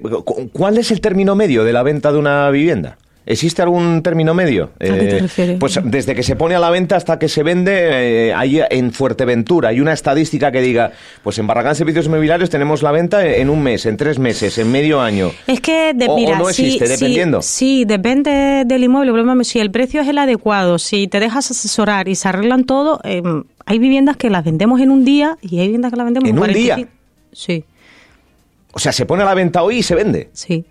¿Cuál 0.51 0.77
es 0.77 0.91
el 0.91 0.99
término 0.99 1.35
medio 1.35 1.63
de 1.63 1.71
la 1.73 1.83
venta 1.83 2.11
de 2.11 2.17
una 2.19 2.49
vivienda? 2.49 2.97
¿Existe 3.25 3.61
algún 3.61 4.03
término 4.03 4.33
medio? 4.33 4.71
¿A 4.75 4.83
qué 4.83 4.89
te 4.91 5.15
Eh, 5.15 5.19
refieres? 5.19 5.57
Pues 5.59 5.79
desde 5.83 6.13
que 6.13 6.23
se 6.23 6.35
pone 6.35 6.55
a 6.55 6.59
la 6.59 6.69
venta 6.69 6.97
hasta 6.97 7.17
que 7.17 7.29
se 7.29 7.41
vende, 7.41 8.27
eh, 8.29 8.33
hay 8.33 8.59
en 8.69 8.91
Fuerteventura 8.91 9.69
hay 9.69 9.79
una 9.79 9.93
estadística 9.93 10.51
que 10.51 10.61
diga, 10.61 10.91
pues 11.23 11.39
en 11.39 11.47
Barragán 11.47 11.75
Servicios 11.75 12.05
Inmobiliarios 12.07 12.49
tenemos 12.49 12.83
la 12.83 12.91
venta 12.91 13.25
en 13.25 13.49
un 13.49 13.63
mes, 13.63 13.85
en 13.85 13.95
tres 13.95 14.19
meses, 14.19 14.57
en 14.57 14.69
medio 14.71 14.99
año. 14.99 15.31
Es 15.47 15.61
que, 15.61 15.93
de, 15.93 16.05
O- 16.07 16.15
o 16.15 16.35
no 16.35 16.49
existe, 16.49 16.85
sí, 16.85 16.91
dependiendo. 16.93 17.41
Sí, 17.41 17.85
depende 17.85 18.63
del 18.65 18.83
inmueble. 18.83 19.13
Si 19.45 19.59
el 19.59 19.71
precio 19.71 20.01
es 20.01 20.07
el 20.09 20.17
adecuado, 20.17 20.77
si 20.77 21.07
te 21.07 21.19
dejas 21.21 21.49
asesorar 21.49 22.09
y 22.09 22.15
se 22.15 22.27
arreglan 22.27 22.65
todo, 22.65 22.99
eh, 23.05 23.21
hay 23.65 23.79
viviendas 23.79 24.17
que 24.17 24.29
las 24.29 24.43
vendemos 24.43 24.81
en 24.81 24.91
un 24.91 25.05
día 25.05 25.37
y 25.41 25.59
hay 25.59 25.67
viviendas 25.67 25.91
que 25.91 25.97
las 25.97 26.05
vendemos 26.05 26.27
¿En 26.29 26.35
un 26.35 26.39
45. 26.39 26.75
día? 26.75 26.87
Sí, 27.31 27.63
O 28.73 28.79
sea, 28.79 28.91
se 28.91 29.05
pone 29.05 29.23
a 29.23 29.25
la 29.25 29.33
venta 29.33 29.63
hoy 29.63 29.77
y 29.77 29.83
se 29.83 29.95
vende. 29.95 30.29
sí. 30.33 30.65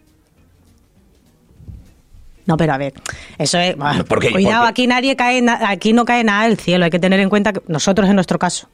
No, 2.47 2.57
pero 2.57 2.73
a 2.73 2.79
ver, 2.79 2.93
eso 3.39 3.59
es. 3.59 3.77
No, 3.77 4.05
¿por 4.05 4.19
qué? 4.21 4.31
Cuidado, 4.33 4.65
¿Por 4.65 4.67
qué? 4.67 4.71
aquí 4.83 4.87
nadie 4.87 5.15
cae, 5.17 5.45
aquí 5.67 5.93
no 5.93 6.05
cae 6.05 6.25
nada 6.25 6.49
del 6.49 6.59
cielo. 6.59 6.85
Hay 6.85 6.91
que 6.91 6.99
tener 6.99 7.21
en 7.21 7.29
cuenta 7.29 7.53
que 7.53 7.61
nosotros, 7.69 8.09
en 8.09 8.15
nuestro 8.17 8.39
caso, 8.39 8.69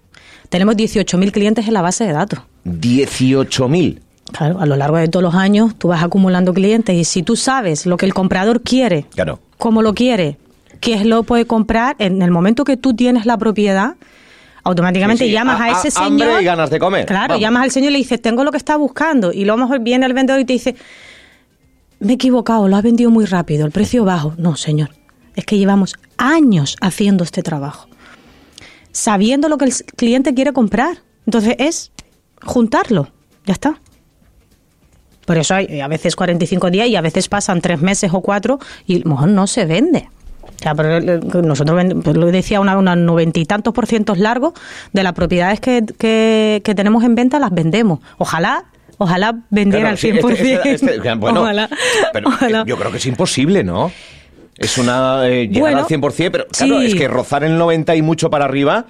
tenemos 0.49 0.75
18.000 0.77 1.31
clientes 1.33 1.67
en 1.69 1.75
la 1.75 1.83
base 1.83 2.05
de 2.05 2.13
datos. 2.13 2.41
18.000. 2.65 4.01
Claro, 4.33 4.61
a 4.61 4.67
lo 4.67 4.77
largo 4.77 4.97
de 4.99 5.09
todos 5.09 5.23
los 5.23 5.35
años 5.35 5.75
tú 5.79 5.89
vas 5.89 6.03
acumulando 6.03 6.53
clientes 6.53 6.95
y 6.95 7.05
si 7.05 7.23
tú 7.23 7.35
sabes 7.37 7.87
lo 7.87 7.97
que 7.97 8.05
el 8.07 8.13
comprador 8.15 8.61
quiere, 8.63 9.07
Claro. 9.15 9.41
cómo 9.57 9.81
lo 9.83 9.95
quiere, 9.95 10.37
qué 10.81 10.95
es 10.95 11.07
lo 11.07 11.23
que 11.23 11.29
puede 11.29 11.47
comprar, 11.47 11.97
en 11.99 12.21
el 12.21 12.31
momento 12.31 12.65
que 12.65 12.77
tú 12.77 12.95
tienes 12.95 13.25
la 13.25 13.39
propiedad, 13.39 13.95
automáticamente 14.65 15.25
Sí, 15.25 15.31
sí, 15.31 15.35
llamas 15.35 15.61
a- 15.61 15.65
a, 15.65 15.67
a- 15.69 15.83
ese 15.83 15.99
hambre 15.99 16.27
señor. 16.27 16.43
y 16.43 16.45
ganas 16.45 16.69
de 16.69 16.79
comer, 16.79 17.07
Claro, 17.07 17.29
vamos. 17.29 17.41
llamas 17.41 17.63
al 17.65 17.71
señor 17.71 17.89
y 17.91 17.93
le 17.93 17.99
dices, 17.99 18.21
tengo 18.21 18.45
lo 18.45 18.51
que 18.51 18.59
está 18.59 18.77
buscando. 18.77 19.33
Y 19.33 19.45
luego 19.47 19.55
a 19.55 19.57
lo 19.61 19.65
mejor 19.67 19.81
viene 19.83 20.05
el 20.05 20.13
vendedor 20.13 20.41
y 20.41 20.45
te 20.45 20.53
dice, 20.53 20.77
me 22.01 22.13
he 22.13 22.15
equivocado, 22.15 22.69
lo 22.69 22.77
has 22.77 22.83
vendido 22.83 23.11
muy 23.11 23.25
rápido, 23.25 23.67
el 23.67 23.73
precio 23.73 24.05
bajo. 24.05 24.35
No, 24.37 24.57
señor, 24.57 24.91
es 25.35 25.45
que 25.45 25.59
llevamos 25.59 25.95
años 26.17 26.77
haciendo 26.81 27.25
este 27.25 27.43
trabajo, 27.43 27.89
sabiendo 28.93 29.49
lo 29.49 29.59
que 29.59 29.67
el 29.67 29.75
cliente 29.97 30.35
quiere 30.35 30.53
comprar. 30.53 30.99
Entonces 31.27 31.57
es 31.59 31.93
juntarlo, 32.43 33.09
ya 33.45 33.53
está. 33.53 33.81
Por 35.27 35.37
eso 35.37 35.55
hay 35.55 35.81
a 35.81 35.89
veces 35.89 36.17
45 36.17 36.71
días 36.71 36.89
y 36.89 36.97
a 36.97 37.03
veces 37.03 37.29
pasan 37.29 37.61
tres 37.61 37.83
meses 37.83 38.11
o 38.15 38.23
cuatro 38.23 38.59
y 38.87 38.97
a 38.97 38.99
lo 39.01 39.11
mejor 39.11 39.29
no 39.29 39.47
se 39.47 39.67
vende. 39.67 40.09
O 40.43 40.63
sea, 40.63 40.75
eh, 40.79 41.21
nosotros, 41.43 41.85
pues 42.03 42.17
lo 42.17 42.27
decía, 42.27 42.61
una, 42.61 42.79
una 42.79 42.97
noventa 42.97 43.39
y 43.39 43.45
tantos 43.45 43.75
por 43.75 43.87
cientos 43.87 44.19
largos 44.19 44.55
de 44.93 45.03
las 45.03 45.13
propiedades 45.13 45.61
que, 45.61 45.85
que 45.99 46.75
tenemos 46.75 47.05
en 47.05 47.15
venta 47.15 47.39
las 47.39 47.51
vendemos. 47.51 48.01
Ojalá, 48.17 48.65
ojalá 48.99 49.35
vendiera 49.51 49.81
Claro, 49.81 49.93
al 49.93 49.99
sí, 49.99 50.11
100%. 50.13 50.33
este- 50.33 50.73
este- 50.75 50.97
este- 50.97 51.15
bueno, 51.15 51.41
ojalá, 51.43 51.69
pero 52.13 52.29
eh, 52.31 52.33
ojalá. 52.35 52.65
yo 52.67 52.77
creo 52.77 52.91
que 52.91 52.99
es 52.99 53.07
imposible, 53.07 53.65
¿no? 53.65 53.91
Es 54.57 54.77
una 54.79 55.29
eh, 55.29 55.47
llegar 55.49 55.61
Bueno, 55.61 55.79
al 55.79 55.87
100%, 55.87 56.31
pero 56.33 56.47
claro, 56.49 56.81
sí. 56.81 56.87
es 56.87 56.95
que 56.95 57.07
rozar 57.09 57.45
el 57.45 57.57
90 57.57 57.95
y 57.97 58.03
mucho 58.03 58.29
para 58.29 58.45
arriba, 58.45 58.87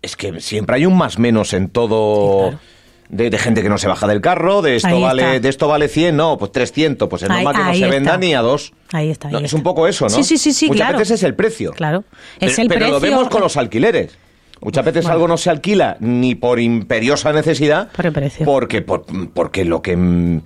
es 0.00 0.16
que 0.16 0.40
siempre 0.40 0.76
hay 0.76 0.86
un 0.86 0.96
más 0.96 1.18
menos 1.18 1.52
en 1.52 1.68
todo. 1.68 2.44
Sí, 2.44 2.56
claro. 2.56 2.72
De, 3.08 3.28
de 3.28 3.36
gente 3.36 3.60
que 3.62 3.68
no 3.68 3.76
se 3.76 3.88
baja 3.88 4.06
del 4.06 4.22
carro, 4.22 4.62
de 4.62 4.76
esto 4.76 4.98
vale 4.98 5.38
de 5.38 5.46
esto 5.50 5.68
vale 5.68 5.88
100, 5.88 6.16
no, 6.16 6.38
pues 6.38 6.50
300, 6.50 7.10
pues 7.10 7.22
es 7.22 7.28
Ahí- 7.28 7.44
normal 7.44 7.62
que 7.62 7.68
no 7.68 7.74
se 7.86 7.90
venda 7.90 8.16
ni 8.16 8.32
a 8.32 8.40
dos. 8.40 8.72
Ahí 8.90 9.10
está, 9.10 9.28
ahí 9.28 9.34
No, 9.34 9.40
es 9.40 9.52
un 9.52 9.62
poco 9.62 9.86
eso, 9.86 10.06
¿no? 10.06 10.10
Sí, 10.10 10.24
sí, 10.24 10.38
sí, 10.38 10.50
sí, 10.54 10.68
Muchas 10.68 10.86
claro. 10.86 10.98
veces 10.98 11.18
es 11.20 11.22
el 11.24 11.34
precio. 11.34 11.72
Claro. 11.72 12.04
Es 12.40 12.52
Pero- 12.56 12.62
el 12.62 12.68
pero 12.68 12.80
lo 12.88 13.00
precio- 13.00 13.16
vemos 13.18 13.28
con 13.28 13.42
los 13.42 13.58
alquileres. 13.58 14.16
Muchas 14.62 14.84
veces 14.84 15.04
Bueno. 15.04 15.14
algo 15.14 15.28
no 15.28 15.36
se 15.36 15.50
alquila 15.50 15.96
ni 16.00 16.34
por 16.34 16.60
imperiosa 16.60 17.32
necesidad, 17.32 17.90
Por 17.92 18.06
el 18.06 18.12
precio. 18.12 18.46
porque 18.46 18.80
por- 18.82 19.04
porque 19.34 19.64
lo 19.64 19.82
que 19.82 19.96
mm, 19.96 20.40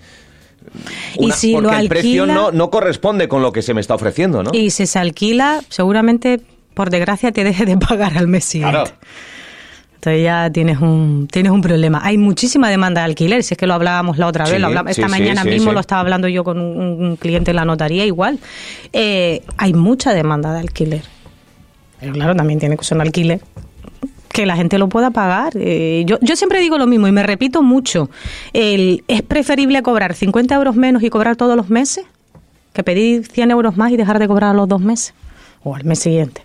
Y 1.18 1.30
si 1.32 1.52
porque 1.52 1.68
lo 1.68 1.78
el 1.78 1.88
precio 1.88 2.24
alquila- 2.24 2.34
no, 2.34 2.50
no 2.50 2.70
corresponde 2.70 3.28
con 3.28 3.42
lo 3.42 3.52
que 3.52 3.62
se 3.62 3.74
me 3.74 3.80
está 3.80 3.94
ofreciendo, 3.94 4.42
¿no? 4.42 4.50
Y 4.52 4.70
si 4.70 4.86
se 4.86 4.98
alquila, 4.98 5.60
seguramente, 5.68 6.40
por 6.74 6.90
desgracia, 6.90 7.30
te 7.32 7.44
deje 7.44 7.64
de 7.66 7.76
pagar 7.78 8.16
al 8.18 8.26
mes 8.28 8.44
siguiente. 8.44 8.72
Claro. 8.78 8.90
Entonces 9.96 10.22
ya 10.22 10.50
tienes 10.50 10.78
un, 10.80 11.26
tienes 11.30 11.50
un 11.50 11.60
problema. 11.62 12.00
Hay 12.04 12.16
muchísima 12.16 12.70
demanda 12.70 13.00
de 13.00 13.06
alquiler, 13.06 13.42
si 13.42 13.54
es 13.54 13.58
que 13.58 13.66
lo 13.66 13.74
hablábamos 13.74 14.18
la 14.18 14.28
otra 14.28 14.44
vez, 14.44 14.54
Sí, 14.54 14.58
lo 14.60 14.68
esta 14.68 14.92
sí, 14.92 15.02
mañana 15.10 15.42
sí, 15.42 15.48
mismo 15.48 15.72
lo 15.72 15.80
estaba 15.80 16.00
hablando 16.00 16.28
yo 16.28 16.44
con 16.44 16.60
un, 16.60 17.04
un 17.04 17.16
cliente 17.16 17.50
en 17.50 17.56
la 17.56 17.64
notaría 17.64 18.04
igual. 18.06 18.38
Eh, 18.92 19.42
hay 19.56 19.74
mucha 19.74 20.14
demanda 20.14 20.52
de 20.52 20.60
alquiler. 20.60 21.02
Pero 21.98 22.12
claro, 22.12 22.34
también 22.36 22.60
tiene 22.60 22.76
que 22.76 22.84
ser 22.84 22.96
un 22.96 23.02
alquiler 23.02 23.40
que 24.36 24.44
la 24.44 24.54
gente 24.54 24.76
lo 24.76 24.90
pueda 24.90 25.10
pagar. 25.12 25.54
Eh, 25.56 26.02
yo, 26.04 26.18
yo 26.20 26.36
siempre 26.36 26.60
digo 26.60 26.76
lo 26.76 26.86
mismo 26.86 27.08
y 27.08 27.12
me 27.12 27.22
repito 27.22 27.62
mucho. 27.62 28.10
El, 28.52 29.02
¿Es 29.08 29.22
preferible 29.22 29.82
cobrar 29.82 30.12
50 30.12 30.54
euros 30.54 30.76
menos 30.76 31.02
y 31.02 31.08
cobrar 31.08 31.36
todos 31.36 31.56
los 31.56 31.70
meses 31.70 32.04
que 32.74 32.84
pedir 32.84 33.26
100 33.26 33.50
euros 33.50 33.78
más 33.78 33.92
y 33.92 33.96
dejar 33.96 34.18
de 34.18 34.28
cobrar 34.28 34.50
a 34.50 34.52
los 34.52 34.68
dos 34.68 34.82
meses 34.82 35.14
o 35.64 35.74
al 35.74 35.84
mes 35.84 36.00
siguiente? 36.00 36.42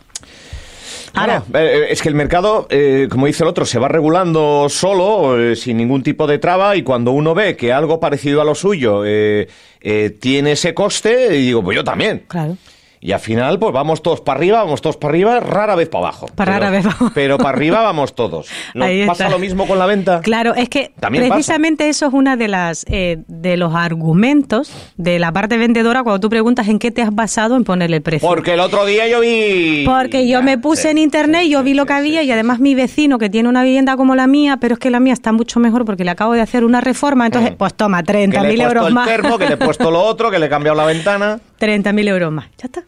Ahora, 1.14 1.44
Claro, 1.52 1.66
eh, 1.66 1.88
es 1.90 2.02
que 2.02 2.08
el 2.08 2.16
mercado, 2.16 2.68
eh, 2.70 3.10
como 3.12 3.26
dice 3.26 3.44
el 3.44 3.50
otro, 3.50 3.66
se 3.66 3.78
va 3.78 3.90
regulando 3.90 4.68
solo, 4.70 5.38
eh, 5.38 5.58
sin 5.58 5.76
ningún 5.76 6.02
tipo 6.02 6.28
de 6.28 6.38
traba, 6.38 6.78
y 6.78 6.84
cuando 6.84 7.12
uno 7.12 7.36
ve 7.36 7.58
que 7.58 7.74
algo 7.74 8.00
parecido 8.00 8.40
a 8.42 8.46
lo 8.46 8.56
suyo 8.56 9.04
eh, 9.06 9.50
eh, 9.82 10.16
tiene 10.18 10.54
ese 10.54 10.74
coste, 10.74 11.36
y 11.36 11.48
digo, 11.48 11.62
pues 11.62 11.76
yo 11.76 11.84
también. 11.84 12.24
claro. 12.30 12.56
Y 13.04 13.14
al 13.14 13.20
final, 13.20 13.58
pues 13.58 13.74
vamos 13.74 14.04
todos 14.04 14.22
para 14.22 14.38
arriba, 14.38 14.60
vamos 14.64 14.80
todos 14.80 14.96
para 14.96 15.12
arriba, 15.14 15.40
rara 15.40 15.74
vez 15.76 15.90
para 15.90 16.06
abajo. 16.06 16.28
Para 16.36 16.52
Pero- 16.54 16.60
rara 16.66 16.70
vez 16.72 16.84
pa' 16.86 16.90
abajo. 16.92 17.12
Pero 17.16 17.38
para 17.40 17.50
arriba 17.50 17.82
vamos 17.84 18.14
todos. 18.14 18.48
¿No 18.76 18.86
pasa 19.08 19.28
lo 19.28 19.40
mismo 19.40 19.66
con 19.68 19.80
la 19.80 19.88
venta? 19.88 20.22
Claro, 20.22 20.54
es 20.54 20.70
que 20.70 20.94
También 21.00 21.24
pasa. 21.24 21.34
precisamente 21.34 21.90
eso 21.90 22.06
es 22.06 22.14
una 22.14 22.36
de 22.38 22.48
las 22.48 22.86
eh, 22.88 23.18
de 23.28 23.58
los 23.58 23.74
argumentos 23.74 24.72
de 24.98 25.18
la 25.18 25.32
parte 25.32 25.58
vendedora 25.58 26.04
cuando 26.04 26.20
tú 26.20 26.30
preguntas 26.30 26.68
en 26.68 26.78
qué 26.78 26.92
te 26.92 27.02
has 27.02 27.14
basado 27.14 27.56
en 27.56 27.64
ponerle 27.64 27.98
el 27.98 28.02
precio. 28.04 28.28
Porque 28.28 28.54
el 28.54 28.60
otro 28.60 28.86
día 28.86 29.08
yo 29.08 29.20
vi... 29.22 29.84
Porque 29.86 30.28
yo 30.28 30.44
me 30.44 30.58
puse 30.60 30.84
Sí, 30.84 30.88
en 30.90 30.98
internet, 31.00 31.48
yo 31.48 31.60
sí, 31.60 31.66
vi 31.66 31.74
lo 31.74 31.86
que 31.88 31.94
había 31.94 32.22
y 32.24 32.32
además 32.32 32.60
mi 32.60 32.76
vecino 32.76 33.18
que 33.18 33.30
tiene 33.32 33.50
una 33.50 33.64
vivienda 33.64 33.98
como 33.98 34.14
la 34.16 34.28
mía, 34.28 34.58
pero 34.62 34.74
es 34.76 34.80
que 34.80 34.90
la 34.92 35.00
mía 35.00 35.14
está 35.14 35.32
mucho 35.32 35.60
mejor 35.60 35.86
porque 35.86 36.04
le 36.04 36.12
acabo 36.12 36.34
de 36.34 36.42
hacer 36.42 36.64
una 36.64 36.82
reforma, 36.82 37.26
entonces 37.26 37.52
Mm. 37.54 37.56
pues 37.56 37.74
toma, 37.74 38.04
Que 38.04 38.14
le 38.14 38.24
he 38.24 38.28
30.000 38.28 38.42
puesto 38.58 38.64
euros 38.68 38.88
el 38.88 38.94
más. 38.94 39.08
termo, 39.08 39.38
que 39.40 39.48
le 39.48 39.54
he 39.56 39.58
puesto 39.58 39.90
lo 39.90 40.02
otro, 40.04 40.30
que 40.30 40.38
le 40.38 40.46
he 40.46 40.50
cambiado 40.50 40.78
la 40.78 40.86
ventana. 40.86 41.40
30.000 41.60 42.08
euros 42.10 42.32
más, 42.32 42.46
ya 42.58 42.66
está. 42.66 42.84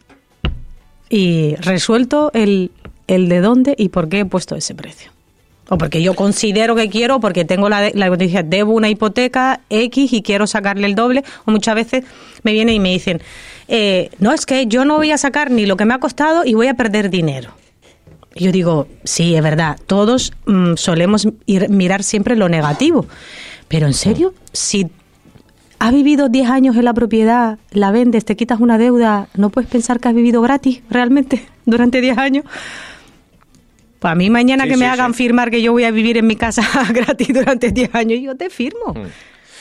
Y 1.14 1.54
resuelto 1.60 2.32
el, 2.34 2.72
el 3.06 3.28
de 3.28 3.40
dónde 3.40 3.76
y 3.78 3.90
por 3.90 4.08
qué 4.08 4.18
he 4.18 4.24
puesto 4.24 4.56
ese 4.56 4.74
precio. 4.74 5.12
O 5.68 5.78
porque 5.78 6.02
yo 6.02 6.14
considero 6.14 6.74
que 6.74 6.90
quiero, 6.90 7.20
porque 7.20 7.44
tengo 7.44 7.68
la, 7.68 7.88
la 7.94 8.08
noticia, 8.08 8.42
debo 8.42 8.72
una 8.72 8.88
hipoteca 8.88 9.60
X 9.70 10.12
y 10.12 10.22
quiero 10.22 10.48
sacarle 10.48 10.88
el 10.88 10.96
doble. 10.96 11.22
O 11.44 11.52
muchas 11.52 11.76
veces 11.76 12.02
me 12.42 12.52
vienen 12.52 12.74
y 12.74 12.80
me 12.80 12.90
dicen, 12.90 13.22
eh, 13.68 14.10
no, 14.18 14.32
es 14.32 14.44
que 14.44 14.66
yo 14.66 14.84
no 14.84 14.96
voy 14.96 15.12
a 15.12 15.16
sacar 15.16 15.52
ni 15.52 15.66
lo 15.66 15.76
que 15.76 15.84
me 15.84 15.94
ha 15.94 16.00
costado 16.00 16.44
y 16.44 16.54
voy 16.54 16.66
a 16.66 16.74
perder 16.74 17.10
dinero. 17.10 17.52
Yo 18.34 18.50
digo, 18.50 18.88
sí, 19.04 19.36
es 19.36 19.42
verdad, 19.44 19.78
todos 19.86 20.32
mm, 20.46 20.74
solemos 20.74 21.28
ir, 21.46 21.68
mirar 21.68 22.02
siempre 22.02 22.34
lo 22.34 22.48
negativo. 22.48 23.06
Pero 23.68 23.86
en 23.86 23.94
serio, 23.94 24.34
si 24.52 24.90
has 25.86 25.92
vivido 25.92 26.28
10 26.28 26.48
años 26.48 26.76
en 26.76 26.84
la 26.84 26.94
propiedad, 26.94 27.58
la 27.70 27.90
vendes, 27.90 28.24
te 28.24 28.36
quitas 28.36 28.60
una 28.60 28.78
deuda, 28.78 29.28
¿no 29.36 29.50
puedes 29.50 29.68
pensar 29.70 30.00
que 30.00 30.08
has 30.08 30.14
vivido 30.14 30.40
gratis 30.42 30.80
realmente 30.90 31.44
durante 31.66 32.00
10 32.00 32.16
años? 32.18 32.44
Para 33.98 34.14
mí 34.14 34.28
mañana 34.30 34.64
Sí, 34.64 34.70
que 34.70 34.76
me 34.76 34.84
sí, 34.86 34.90
hagan 34.90 35.12
sí. 35.14 35.18
firmar 35.24 35.50
que 35.50 35.62
yo 35.62 35.72
voy 35.72 35.84
a 35.84 35.90
vivir 35.90 36.16
en 36.18 36.26
mi 36.26 36.36
casa 36.36 36.62
gratis 36.92 37.28
durante 37.32 37.70
10 37.70 37.94
años, 37.94 38.20
yo 38.22 38.36
te 38.36 38.50
firmo. 38.50 38.94
Mm. 38.94 39.06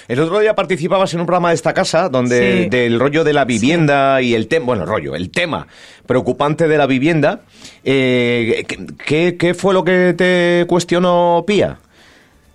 El 0.10 0.20
otro 0.20 0.40
día 0.40 0.54
participabas 0.54 1.14
en 1.14 1.22
un 1.22 1.26
programa 1.26 1.50
de 1.50 1.56
esta 1.56 1.74
casa 1.74 2.10
donde 2.10 2.64
Sí. 2.64 2.70
del 2.70 3.00
rollo 3.00 3.24
de 3.24 3.32
la 3.32 3.46
vivienda 3.46 4.22
y 4.22 4.34
el 4.34 4.48
tema, 4.50 4.66
bueno, 4.66 4.86
rollo, 4.86 5.16
el 5.16 5.30
tema 5.30 5.66
preocupante 6.06 6.68
de 6.68 6.78
la 6.78 6.88
vivienda. 6.88 7.42
Eh, 7.86 8.66
¿qué, 9.06 9.38
qué 9.38 9.54
fue 9.54 9.74
lo 9.74 9.86
que 9.86 10.14
te 10.18 10.66
cuestionó 10.68 11.46
Pía? 11.48 11.78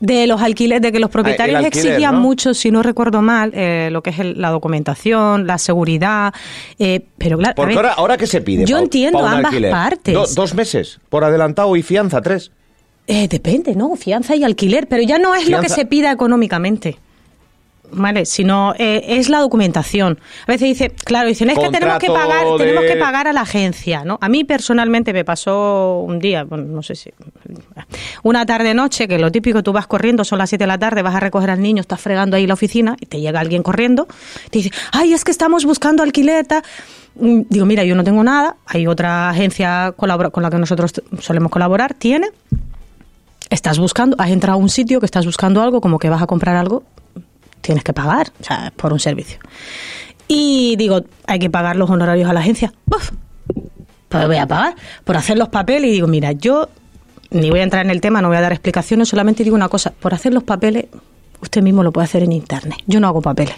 De 0.01 0.29
los 0.29 0.41
alquileres, 0.41 0.81
de 0.81 0.93
que 0.93 1.01
los 1.01 1.11
propietarios 1.11 1.57
Ah, 1.57 1.67
alquiler, 1.67 1.87
exigían 1.87 2.15
¿no? 2.15 2.21
mucho, 2.21 2.55
si 2.55 2.71
no 2.71 2.85
recuerdo 2.85 3.21
mal, 3.21 3.51
eh, 3.53 3.89
lo 3.91 4.01
que 4.03 4.11
es 4.11 4.19
el- 4.21 4.41
la 4.41 4.51
documentación, 4.51 5.47
la 5.47 5.59
seguridad, 5.59 6.33
eh, 6.79 7.05
pero 7.19 7.37
claro, 7.37 7.53
a 7.53 7.55
Porque 7.57 7.75
ver, 7.75 7.77
ahora, 7.87 7.93
ahora 7.95 8.17
qué 8.17 8.29
se 8.29 8.41
pide. 8.41 8.65
yo 8.65 8.77
pa- 8.77 8.83
entiendo 8.83 9.19
pa 9.19 9.33
ambas 9.33 9.47
alquiler? 9.47 9.71
partes. 9.73 10.15
Do- 10.15 10.27
dos 10.37 10.55
meses 10.55 11.01
por 11.09 11.25
adelantado 11.25 11.75
y 11.75 11.83
fianza, 11.83 12.23
tres. 12.23 12.53
Eh, 13.09 13.27
depende, 13.27 13.75
¿no? 13.75 13.97
Fianza 13.97 14.37
y 14.37 14.45
alquiler, 14.45 14.87
pero 14.87 15.03
ya 15.03 15.19
no 15.19 15.35
es 15.35 15.49
lo 15.49 15.61
que 15.61 15.69
se 15.69 15.85
pida 15.87 16.13
económicamente. 16.13 16.99
¿Vale? 17.91 18.27
Sino 18.27 18.75
eh, 18.79 19.03
es 19.19 19.29
la 19.31 19.39
documentación. 19.39 20.19
A 20.47 20.53
veces 20.53 20.69
dice, 20.69 20.91
claro, 20.91 21.27
dicen, 21.29 21.49
es 21.49 21.59
que 21.59 21.71
tenemos 21.71 21.99
que 21.99 22.09
pagar, 22.09 22.47
de- 22.47 22.59
tenemos 22.59 22.85
que 22.85 22.97
pagar 22.97 23.29
a 23.29 23.33
la 23.33 23.41
agencia, 23.41 24.05
¿no? 24.05 24.19
A 24.21 24.29
mí 24.29 24.45
personalmente 24.45 25.13
me 25.15 25.25
pasó 25.25 26.01
un 26.07 26.19
día, 26.19 26.45
bueno, 26.45 26.65
no 26.65 26.83
sé 26.83 26.95
si 26.95 27.11
una 28.23 28.45
tarde 28.45 28.75
noche, 28.75 29.09
que 29.09 29.19
lo 29.19 29.33
típico 29.33 29.63
tú 29.63 29.73
vas 29.73 29.87
corriendo, 29.87 30.25
son 30.25 30.39
las 30.39 30.51
7 30.51 30.65
de 30.65 30.69
la 30.69 30.79
tarde, 30.79 31.01
vas 31.03 31.15
a 31.15 31.21
recoger 31.21 31.51
al 31.51 31.63
niño, 31.63 31.81
estás 31.81 32.01
fregando 32.01 32.37
ahí 32.37 32.47
la 32.47 32.55
oficina 32.55 32.95
y 33.01 33.07
te 33.07 33.21
llega 33.21 33.41
alguien 33.41 33.63
corriendo, 33.63 34.07
te 34.51 34.59
dice, 34.59 34.71
"Ay, 34.93 35.15
es 35.15 35.25
que 35.25 35.31
estamos 35.31 35.65
buscando 35.65 36.03
alquileta." 36.03 36.63
Mm, 37.17 37.43
Digo, 37.49 37.65
mira, 37.67 37.85
yo 37.85 37.95
no 37.95 38.05
tengo 38.05 38.23
nada, 38.23 38.57
hay 38.67 38.87
otra 38.87 39.31
agencia 39.31 39.93
con 39.97 40.09
la 40.09 40.51
que 40.51 40.59
nosotros 40.59 40.93
solemos 41.21 41.51
colaborar, 41.51 41.95
tiene 41.95 42.29
estás 43.51 43.79
buscando, 43.79 44.15
has 44.19 44.31
entrado 44.31 44.59
a 44.59 44.63
un 44.63 44.69
sitio 44.69 45.01
que 45.01 45.07
estás 45.07 45.25
buscando 45.25 45.63
algo, 45.63 45.81
como 45.81 45.99
que 45.99 46.11
vas 46.11 46.23
a 46.23 46.27
comprar 46.27 46.57
algo, 46.57 46.83
tienes 47.61 47.85
que 47.85 47.93
pagar, 47.93 48.33
o 48.41 48.45
sea, 48.45 48.73
por 48.77 48.93
un 48.93 49.01
servicio. 49.01 49.39
Y 50.27 50.77
digo, 50.77 51.03
hay 51.27 51.39
que 51.39 51.51
pagar 51.51 51.77
los 51.77 51.89
honorarios 51.91 52.29
a 52.29 52.33
la 52.33 52.41
agencia. 52.41 52.73
¡Buf! 52.87 53.11
Pues 54.09 54.27
voy 54.27 54.37
a 54.37 54.47
pagar 54.47 54.75
por 55.05 55.17
hacer 55.17 55.39
los 55.39 55.49
papeles 55.49 55.91
y 55.91 55.93
digo, 55.93 56.07
mira, 56.07 56.33
yo 56.33 56.69
ni 57.31 57.51
voy 57.51 57.61
a 57.61 57.63
entrar 57.63 57.85
en 57.85 57.91
el 57.91 58.01
tema, 58.01 58.23
no 58.23 58.29
voy 58.29 58.39
a 58.39 58.41
dar 58.41 58.53
explicaciones, 58.53 59.09
solamente 59.09 59.45
digo 59.45 59.55
una 59.55 59.69
cosa, 59.69 59.91
por 59.91 60.15
hacer 60.15 60.33
los 60.33 60.45
papeles 60.45 60.87
usted 61.41 61.63
mismo 61.63 61.83
lo 61.83 61.93
puede 61.93 62.07
hacer 62.07 62.23
en 62.23 62.33
internet. 62.33 62.79
Yo 62.87 63.01
no 63.01 63.07
hago 63.07 63.23
papeles, 63.23 63.55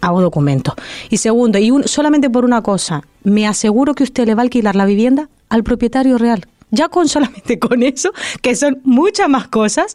hago 0.00 0.20
documentos. 0.20 0.74
Y 1.10 1.18
segundo, 1.18 1.58
y 1.58 1.70
solamente 1.86 2.30
por 2.30 2.44
una 2.44 2.62
cosa, 2.62 3.02
me 3.22 3.46
aseguro 3.46 3.94
que 3.94 4.04
usted 4.04 4.26
le 4.26 4.34
va 4.34 4.42
a 4.42 4.44
alquilar 4.44 4.76
la 4.76 4.84
vivienda 4.84 5.28
al 5.48 5.62
propietario 5.62 6.18
real. 6.18 6.46
Ya 6.70 6.88
con 6.88 7.08
solamente 7.08 7.58
con 7.58 7.82
eso, 7.82 8.12
que 8.40 8.54
son 8.56 8.80
muchas 8.84 9.28
más 9.28 9.48
cosas, 9.48 9.94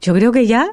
yo 0.00 0.14
creo 0.14 0.32
que 0.32 0.46
ya 0.46 0.70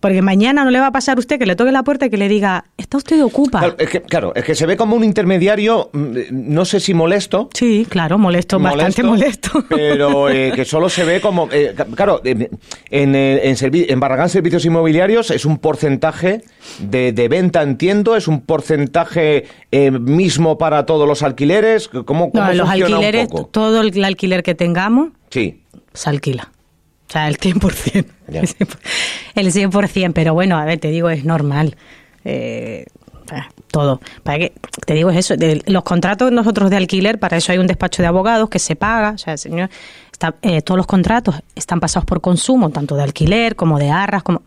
porque 0.00 0.22
mañana 0.22 0.64
no 0.64 0.70
le 0.70 0.80
va 0.80 0.88
a 0.88 0.92
pasar 0.92 1.18
a 1.18 1.20
usted 1.20 1.38
que 1.38 1.46
le 1.46 1.56
toque 1.56 1.72
la 1.72 1.82
puerta 1.82 2.06
y 2.06 2.10
que 2.10 2.16
le 2.16 2.28
diga, 2.28 2.64
¿está 2.78 2.96
usted 2.96 3.22
ocupa? 3.22 3.60
Claro, 3.60 3.76
es 3.78 3.88
que, 3.88 4.02
claro, 4.02 4.32
es 4.34 4.44
que 4.44 4.54
se 4.54 4.66
ve 4.66 4.76
como 4.76 4.96
un 4.96 5.04
intermediario, 5.04 5.90
mm, 5.92 6.16
no 6.30 6.64
sé 6.64 6.80
si 6.80 6.94
molesto. 6.94 7.50
Sí, 7.54 7.86
claro, 7.88 8.18
molesto, 8.18 8.58
bastante 8.58 9.02
molesto. 9.02 9.64
Pero 9.68 10.30
eh, 10.30 10.52
que 10.54 10.64
solo 10.64 10.88
se 10.88 11.04
ve 11.04 11.20
como. 11.20 11.48
Eh, 11.52 11.74
claro, 11.94 12.22
en, 12.24 12.48
en, 12.90 13.14
en, 13.14 14.00
Barragán 14.00 14.30
Servicios 14.30 14.64
Inmobiliarios 14.64 15.30
es 15.30 15.44
un 15.44 15.58
porcentaje 15.58 16.42
de, 16.78 17.12
de 17.12 17.28
venta, 17.28 17.62
entiendo, 17.62 18.16
es 18.16 18.26
un 18.26 18.40
porcentaje 18.40 19.44
eh, 19.70 19.90
mismo 19.90 20.56
para 20.56 20.86
todos 20.86 21.06
los 21.06 21.22
alquileres. 21.22 21.88
¿Cómo, 21.88 22.30
cómo 22.30 22.44
no, 22.44 22.52
los 22.54 22.68
alquileres, 22.68 23.28
todo 23.50 23.82
el 23.82 24.04
alquiler 24.04 24.42
que 24.42 24.54
tengamos, 24.54 25.10
sí. 25.28 25.62
se 25.92 26.08
alquila. 26.08 26.50
O 27.10 27.12
sea, 27.12 27.26
el 27.26 27.38
100%. 27.38 28.06
El 29.34 29.52
100%, 29.52 30.12
pero 30.14 30.32
bueno, 30.32 30.56
a 30.56 30.64
ver, 30.64 30.78
te 30.78 30.90
digo, 30.90 31.10
es 31.10 31.24
normal. 31.24 31.76
Eh, 32.24 32.86
todo. 33.66 34.00
Para 34.22 34.38
que, 34.38 34.52
te 34.86 34.94
digo, 34.94 35.10
es 35.10 35.30
eso. 35.30 35.34
los 35.66 35.82
contratos 35.82 36.30
nosotros 36.30 36.70
de 36.70 36.76
alquiler, 36.76 37.18
para 37.18 37.36
eso 37.36 37.50
hay 37.50 37.58
un 37.58 37.66
despacho 37.66 38.00
de 38.00 38.06
abogados 38.06 38.48
que 38.48 38.60
se 38.60 38.76
paga. 38.76 39.10
O 39.10 39.18
sea, 39.18 39.36
señor, 39.36 39.70
está, 40.12 40.36
eh, 40.42 40.62
todos 40.62 40.78
los 40.78 40.86
contratos 40.86 41.34
están 41.56 41.80
pasados 41.80 42.06
por 42.06 42.20
consumo, 42.20 42.70
tanto 42.70 42.94
de 42.94 43.02
alquiler 43.02 43.56
como 43.56 43.80
de 43.80 43.90
arras, 43.90 44.22
como 44.22 44.42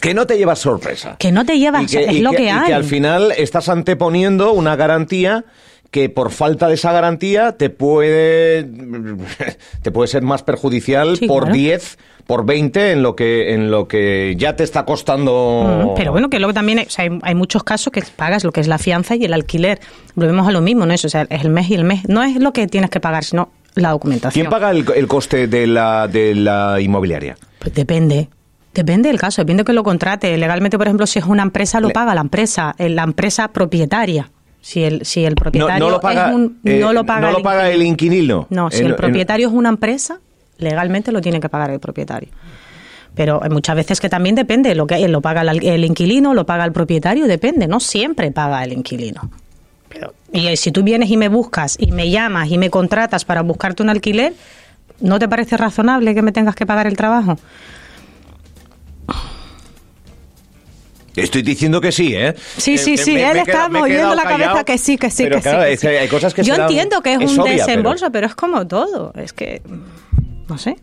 que 0.00 0.14
no 0.14 0.26
te 0.26 0.36
llevas 0.36 0.60
sorpresa. 0.60 1.16
Que 1.18 1.32
no 1.32 1.44
te 1.44 1.58
llevas, 1.58 1.92
es 1.92 2.20
lo 2.20 2.30
que, 2.30 2.50
hay. 2.50 2.64
Y 2.64 2.66
que 2.66 2.74
al 2.74 2.84
final 2.84 3.32
estás 3.32 3.68
anteponiendo 3.68 4.52
una 4.52 4.76
garantía 4.76 5.44
que 5.90 6.08
por 6.08 6.30
falta 6.30 6.68
de 6.68 6.74
esa 6.74 6.92
garantía 6.92 7.52
te 7.52 7.70
puede 7.70 8.64
te 9.82 9.90
puede 9.90 10.08
ser 10.08 10.22
más 10.22 10.42
perjudicial 10.42 11.18
por 11.26 11.52
10 11.52 11.98
por 12.26 12.44
20 12.44 12.92
en 12.92 13.02
lo 13.02 13.14
que 13.14 13.54
en 13.54 13.70
lo 13.70 13.86
que 13.86 14.34
ya 14.36 14.56
te 14.56 14.64
está 14.64 14.84
costando. 14.84 15.94
Pero 15.96 16.12
bueno 16.12 16.28
que 16.28 16.38
luego 16.38 16.52
también 16.52 16.80
hay, 16.80 17.18
hay, 17.22 17.34
muchos 17.34 17.62
casos 17.62 17.92
que 17.92 18.02
pagas 18.16 18.44
lo 18.44 18.52
que 18.52 18.60
es 18.60 18.68
la 18.68 18.78
fianza 18.78 19.14
y 19.14 19.24
el 19.24 19.32
alquiler. 19.32 19.80
Volvemos 20.14 20.46
a 20.48 20.50
lo 20.50 20.60
mismo 20.60 20.86
no 20.86 20.92
es 20.92 21.04
o 21.04 21.08
sea 21.08 21.26
es 21.28 21.42
el 21.42 21.50
mes 21.50 21.70
y 21.70 21.74
el 21.74 21.84
mes. 21.84 22.08
No 22.08 22.22
es 22.22 22.36
lo 22.36 22.52
que 22.52 22.66
tienes 22.66 22.90
que 22.90 23.00
pagar 23.00 23.24
sino 23.24 23.50
la 23.74 23.90
documentación. 23.90 24.42
Quién 24.42 24.50
paga 24.50 24.70
el, 24.70 25.06
coste 25.06 25.46
de 25.46 25.66
la 25.66 26.08
de 26.08 26.34
la 26.34 26.80
inmobiliaria 26.80 27.36
pues 27.58 27.74
depende. 27.74 28.28
Depende 28.74 29.08
del 29.08 29.18
caso, 29.18 29.40
depende 29.40 29.64
que 29.64 29.72
lo 29.72 29.82
contrate. 29.82 30.36
Legalmente, 30.36 30.76
por 30.76 30.86
ejemplo, 30.86 31.06
si 31.06 31.18
es 31.18 31.24
una 31.24 31.42
empresa, 31.42 31.80
lo 31.80 31.88
paga 31.88 32.14
la 32.14 32.20
empresa, 32.20 32.74
eh, 32.76 32.90
la 32.90 33.04
empresa 33.04 33.48
propietaria. 33.48 34.30
Si 34.66 34.82
el, 34.82 35.06
si 35.06 35.24
el 35.24 35.36
propietario 35.36 35.78
no, 35.78 35.90
lo 35.92 36.00
paga, 36.00 36.32
eh, 36.64 36.80
no 36.80 36.92
lo 36.92 37.06
paga, 37.06 37.70
el, 37.70 37.82
inquilino. 37.82 38.48
No, 38.50 38.68
si 38.68 38.82
el, 38.82 38.96
propietario 38.96 39.46
es 39.46 39.54
una 39.54 39.68
empresa, 39.68 40.18
legalmente 40.58 41.12
lo 41.12 41.20
tiene 41.20 41.38
que 41.38 41.48
pagar 41.48 41.70
el 41.70 41.78
propietario. 41.78 42.30
Pero 43.14 43.40
muchas 43.48 43.76
veces 43.76 44.00
que 44.00 44.08
también 44.08 44.34
depende, 44.34 44.74
lo 44.74 44.88
que 44.88 45.06
lo 45.06 45.20
paga 45.20 45.42
el 45.42 45.84
inquilino, 45.84 46.34
lo 46.34 46.44
paga 46.46 46.64
el 46.64 46.72
propietario, 46.72 47.28
depende, 47.28 47.68
no 47.68 47.78
siempre 47.78 48.32
paga 48.32 48.64
el 48.64 48.72
inquilino. 48.72 49.30
Pero, 49.88 50.14
y 50.32 50.56
si 50.56 50.72
tú 50.72 50.82
vienes 50.82 51.10
y 51.10 51.16
me 51.16 51.28
buscas 51.28 51.76
y 51.78 51.92
me 51.92 52.10
llamas 52.10 52.50
y 52.50 52.58
me 52.58 52.68
contratas 52.68 53.24
para 53.24 53.42
buscarte 53.42 53.84
un 53.84 53.88
alquiler, 53.88 54.34
¿no 54.98 55.20
te 55.20 55.28
parece 55.28 55.56
razonable 55.56 56.12
que 56.12 56.22
me 56.22 56.32
tengas 56.32 56.56
que 56.56 56.66
pagar 56.66 56.88
el 56.88 56.96
trabajo? 56.96 57.38
Estoy 61.16 61.42
diciendo 61.42 61.80
que 61.80 61.92
sí, 61.92 62.14
¿eh? 62.14 62.34
Sí, 62.56 62.78
sí, 62.78 62.96
sí, 62.96 63.16
él 63.16 63.38
está 63.38 63.68
moviendo 63.68 64.14
la 64.14 64.24
cabeza 64.24 64.64
que 64.64 64.78
sí, 64.78 64.98
que 64.98 65.10
sí, 65.10 65.28
que 65.28 65.76
sí. 65.76 65.86
hay 65.86 66.08
cosas 66.08 66.34
que 66.34 66.42
Yo 66.42 66.54
entiendo 66.54 67.00
que 67.02 67.14
es, 67.14 67.36
un 67.36 67.44
desembolso, 67.44 68.10
pero... 68.10 68.26
es 68.26 68.34
como 68.34 68.66
todo. 68.66 69.12
Es 69.16 69.32
que. 69.32 69.62
No 70.48 70.58
sé. 70.58 70.76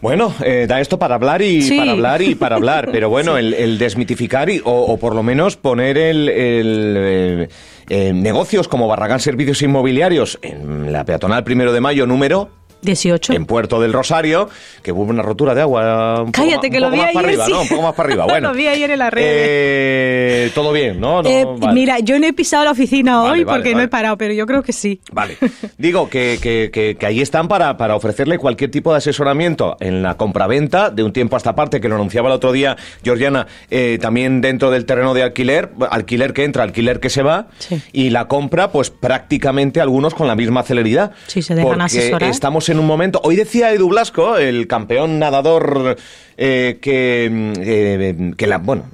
Bueno, 0.00 0.32
eh, 0.44 0.66
da 0.68 0.80
esto 0.80 0.98
para 0.98 1.16
hablar 1.16 1.42
y 1.42 1.68
para 1.76 1.90
hablar 1.90 2.22
y 2.22 2.34
para 2.36 2.56
hablar, 2.56 2.88
pero 2.92 3.10
bueno, 3.10 3.36
el, 3.36 3.78
desmitificar 3.78 4.48
y, 4.48 4.60
o, 4.64 4.96
por 4.96 5.14
lo 5.14 5.24
menos 5.24 5.56
poner 5.56 5.98
el, 5.98 6.28
el 6.28 7.48
eh, 7.88 8.12
negocios 8.12 8.68
como 8.68 8.86
Barragán 8.86 9.18
Servicios 9.18 9.60
Inmobiliarios 9.62 10.38
en 10.42 10.92
la 10.92 11.04
peatonal 11.04 11.42
primero 11.42 11.72
de 11.72 11.80
mayo 11.80 12.06
número 12.06 12.50
18. 12.82 13.32
En 13.32 13.46
Puerto 13.46 13.80
del 13.80 13.92
Rosario, 13.92 14.48
que 14.82 14.92
hubo 14.92 15.02
una 15.02 15.22
rotura 15.22 15.54
de 15.54 15.62
agua. 15.62 16.22
Un 16.22 16.32
Cállate, 16.32 16.70
que 16.70 16.80
lo 16.80 16.90
vi 16.90 16.98
más 16.98 17.06
ayer. 17.06 17.14
Para 17.14 17.28
arriba, 17.28 17.48
¿no? 17.48 17.62
Un 17.62 17.68
poco 17.68 17.82
más 17.82 17.94
para 17.94 18.08
arriba. 18.08 18.26
Bueno, 18.28 18.48
lo 18.50 18.54
vi 18.54 18.68
ayer 18.68 18.90
en 18.90 18.98
la 18.98 19.10
red. 19.10 19.24
Eh, 19.26 20.50
todo 20.54 20.72
bien, 20.72 21.00
¿no? 21.00 21.22
eh, 21.24 21.46
Mira, 21.72 21.98
yo 22.00 22.18
no 22.18 22.26
he 22.26 22.32
pisado 22.32 22.64
la 22.64 22.70
oficina 22.72 23.22
hoy 23.22 23.44
porque 23.44 23.74
no 23.74 23.80
he 23.80 23.88
parado, 23.88 24.16
pero 24.18 24.34
yo 24.34 24.46
creo 24.46 24.62
que 24.62 24.72
sí. 24.72 25.00
Vale. 25.12 25.36
Digo 25.76 26.08
que, 26.08 26.38
que, 26.40 26.70
que, 26.72 26.96
que 26.96 27.06
ahí 27.06 27.20
están 27.20 27.48
para, 27.48 27.76
para 27.76 27.96
ofrecerle 27.96 28.38
cualquier 28.38 28.70
tipo 28.70 28.92
de 28.92 28.98
asesoramiento 28.98 29.76
en 29.80 30.02
la 30.02 30.16
compraventa 30.16 30.90
de 30.90 31.02
un 31.02 31.12
tiempo 31.12 31.36
a 31.36 31.38
esta 31.38 31.54
parte, 31.54 31.80
que 31.80 31.88
lo 31.88 31.94
anunciaba 31.96 32.28
el 32.28 32.34
otro 32.34 32.52
día 32.52 32.76
Georgiana, 33.02 33.46
eh, 33.70 33.98
también 34.00 34.40
dentro 34.40 34.70
del 34.70 34.84
terreno 34.84 35.14
de 35.14 35.22
alquiler, 35.22 35.70
alquiler 35.90 36.32
que 36.32 36.44
entra, 36.44 36.62
alquiler 36.64 37.00
que 37.00 37.10
se 37.10 37.22
va, 37.22 37.48
y 37.92 38.10
la 38.10 38.28
compra, 38.28 38.70
pues 38.70 38.90
prácticamente 38.90 39.80
algunos 39.80 40.14
con 40.14 40.26
la 40.26 40.34
misma 40.36 40.62
celeridad. 40.62 41.12
Sí, 41.26 41.42
se 41.42 41.54
dejan 41.54 41.80
asesorar. 41.80 42.30
Estamos 42.30 42.67
en 42.68 42.78
un 42.78 42.86
momento. 42.86 43.20
Hoy 43.24 43.36
decía 43.36 43.72
Edu 43.72 43.88
Blasco, 43.88 44.36
el 44.36 44.66
campeón 44.66 45.18
nadador, 45.18 45.96
eh, 46.36 46.78
que, 46.80 47.28
eh, 47.60 48.32
que 48.36 48.46
la, 48.46 48.58
bueno, 48.58 48.84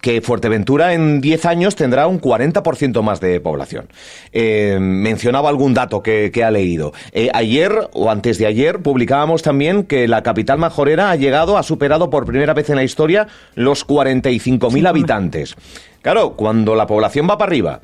que 0.00 0.20
Fuerteventura 0.20 0.94
en 0.94 1.20
10 1.20 1.46
años 1.46 1.76
tendrá 1.76 2.06
un 2.06 2.20
40% 2.20 3.02
más 3.02 3.20
de 3.20 3.40
población. 3.40 3.88
Eh, 4.32 4.78
mencionaba 4.80 5.48
algún 5.48 5.74
dato 5.74 6.02
que, 6.02 6.32
ha 6.44 6.50
leído. 6.50 6.92
ayer 7.32 7.88
o 7.92 8.10
antes 8.10 8.38
de 8.38 8.46
ayer 8.46 8.80
publicábamos 8.80 9.42
también 9.42 9.84
que 9.84 10.08
la 10.08 10.22
capital 10.22 10.58
majorera 10.58 11.10
ha 11.10 11.16
llegado, 11.16 11.56
ha 11.56 11.62
superado 11.62 12.10
por 12.10 12.26
primera 12.26 12.54
vez 12.54 12.68
en 12.70 12.76
la 12.76 12.84
historia 12.84 13.28
los 13.54 13.86
45.000 13.86 14.88
habitantes. 14.88 15.54
Claro, 16.02 16.34
cuando 16.34 16.74
la 16.74 16.88
población 16.88 17.28
va 17.30 17.38
para 17.38 17.48
arriba, 17.48 17.80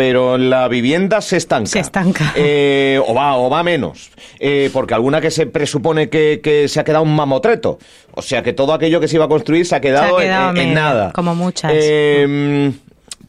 pero 0.00 0.38
la 0.38 0.66
vivienda 0.66 1.20
se 1.20 1.36
estanca. 1.36 1.68
Se 1.68 1.80
estanca. 1.80 2.32
Eh, 2.34 2.98
o 3.06 3.12
va, 3.12 3.36
o 3.36 3.50
va 3.50 3.62
menos. 3.62 4.10
Eh, 4.38 4.70
porque 4.72 4.94
alguna 4.94 5.20
que 5.20 5.30
se 5.30 5.44
presupone 5.44 6.08
que, 6.08 6.64
se 6.68 6.80
ha 6.80 6.84
quedado 6.84 7.04
un 7.04 7.14
mamotreto. 7.14 7.78
O 8.12 8.22
sea 8.22 8.42
que 8.42 8.54
todo 8.54 8.72
aquello 8.72 8.98
que 8.98 9.08
se 9.08 9.16
iba 9.16 9.26
a 9.26 9.28
construir 9.28 9.66
se 9.66 9.76
ha 9.76 9.80
quedado, 9.82 10.18
en, 10.18 10.72
nada. 10.72 11.12
Como 11.12 11.34
muchas. 11.34 11.72
Eh, 11.74 12.72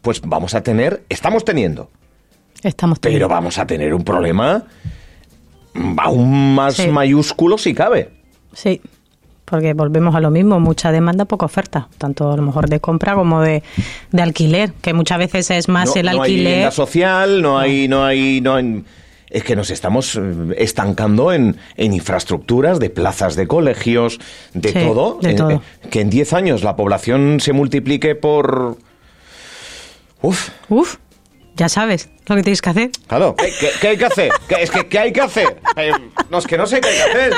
pues 0.01 0.21
vamos 0.21 0.55
a 0.55 0.63
tener, 0.63 1.03
estamos 1.09 1.43
teniendo. 1.43 1.89
Estamos 2.63 3.01
teniendo. 3.01 3.27
Pero 3.27 3.35
vamos 3.35 3.57
a 3.57 3.67
tener 3.67 3.93
un 3.93 4.05
problema 4.05 4.63
aún 5.97 6.55
más 6.55 6.87
mayúsculo 6.87 7.57
si 7.57 7.73
cabe. 7.73 8.11
Sí 8.53 8.79
porque 9.51 9.73
volvemos 9.73 10.15
a 10.15 10.21
lo 10.21 10.31
mismo, 10.31 10.59
mucha 10.59 10.91
demanda, 10.91 11.25
poca 11.25 11.45
oferta, 11.45 11.89
tanto 11.97 12.31
a 12.31 12.37
lo 12.37 12.41
mejor 12.41 12.69
de 12.69 12.79
compra 12.79 13.13
como 13.13 13.41
de, 13.41 13.61
alquiler, 14.17 14.71
que 14.81 14.93
muchas 14.93 15.19
veces 15.19 15.51
es 15.51 15.67
más 15.67 15.95
el 15.95 16.07
alquiler. 16.07 16.61
No 16.61 16.65
hay 16.65 16.71
social, 16.71 17.41
no 17.41 17.59
hay, 17.59 17.87
no 17.89 18.05
hay, 18.05 18.41
no 18.41 18.57
es 19.29 19.43
que 19.43 19.55
nos 19.55 19.69
estamos 19.69 20.15
eh, 20.15 20.21
estancando 20.57 21.33
en, 21.33 21.57
en 21.75 21.93
infraestructuras 21.93 22.79
de 22.79 22.89
plazas 22.89 23.35
de 23.35 23.45
colegios, 23.47 24.19
de 24.53 24.71
todo. 24.71 25.19
De 25.21 25.33
todo. 25.33 25.51
Eh, 25.51 25.59
que 25.89 26.01
en 26.01 26.09
10 26.09 26.33
años 26.33 26.63
la 26.63 26.75
población 26.75 27.39
se 27.39 27.53
multiplique 27.53 28.15
por... 28.15 28.77
Uf. 30.21 30.49
Uf. 30.69 30.97
Ya 31.61 31.69
sabes 31.69 32.09
lo 32.25 32.35
que 32.35 32.41
tienes 32.41 32.59
que 32.59 32.71
hacer. 32.71 32.89
Claro, 33.05 33.35
¿qué, 33.79 33.89
hay 33.89 33.95
que 33.95 34.05
hacer? 34.05 34.31
es 34.59 34.71
que, 34.71 34.87
¿qué 34.87 34.97
hay 34.97 35.13
que 35.13 35.21
hacer? 35.21 35.61
Eh, 35.77 35.91
no, 36.31 36.39
es 36.39 36.47
que 36.47 36.57
no 36.57 36.65
sé 36.65 36.81
qué 36.81 36.87
hay 36.87 36.95
que 36.95 37.03
hacer. 37.03 37.33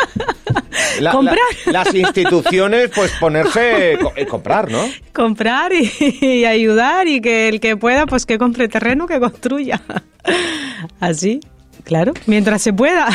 comprar. 1.12 1.38
las 1.66 1.94
instituciones, 1.94 2.90
pues 2.96 3.12
ponerse, 3.20 4.00
eh, 4.16 4.26
comprar, 4.26 4.72
¿no? 4.72 4.80
Comprar 5.12 5.74
y, 5.74 6.46
ayudar 6.46 7.10
y 7.10 7.20
que 7.20 7.50
el 7.50 7.60
que 7.60 7.76
pueda, 7.76 8.06
pues 8.06 8.26
que 8.26 8.38
compre 8.38 8.70
terreno, 8.70 9.08
que 9.08 9.20
construya. 9.20 9.82
Así. 11.02 11.42
Claro, 11.84 12.14
mientras 12.26 12.62
se 12.62 12.72
pueda. 12.72 13.10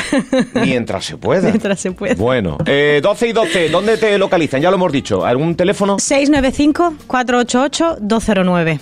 Mientras 0.52 1.06
se 1.06 1.16
pueda. 1.16 1.48
Mientras 1.48 1.80
se 1.80 1.92
pueda. 1.92 2.16
Bueno, 2.16 2.58
eh, 2.66 3.00
12 3.02 3.28
y 3.28 3.32
12, 3.32 3.70
¿dónde 3.70 3.96
te 3.96 4.18
localizan? 4.18 4.60
Ya 4.60 4.68
lo 4.68 4.76
hemos 4.76 4.92
dicho. 4.92 5.24
¿Algún 5.24 5.56
teléfono? 5.56 5.96
695-488-209. 5.96 8.78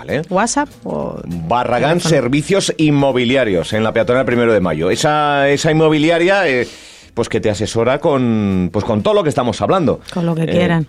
¿Vale? 0.00 0.22
WhatsApp 0.30 0.68
o... 0.84 1.20
Barragán 1.26 2.00
Servicios 2.00 2.72
Inmobiliarios 2.78 3.72
en 3.72 3.84
la 3.84 3.92
peatonal 3.92 4.24
primero 4.24 4.52
de 4.52 4.60
mayo. 4.60 4.90
Esa, 4.90 5.48
esa 5.48 5.70
inmobiliaria... 5.70 6.48
Eh, 6.48 6.66
pues 7.12 7.28
que 7.28 7.40
te 7.40 7.50
asesora 7.50 7.98
con, 7.98 8.70
pues 8.72 8.84
con 8.84 9.02
todo 9.02 9.14
lo 9.14 9.22
que 9.24 9.28
estamos 9.28 9.60
hablando. 9.60 10.00
Con 10.14 10.24
lo 10.24 10.34
que 10.34 10.46
quieran. 10.46 10.86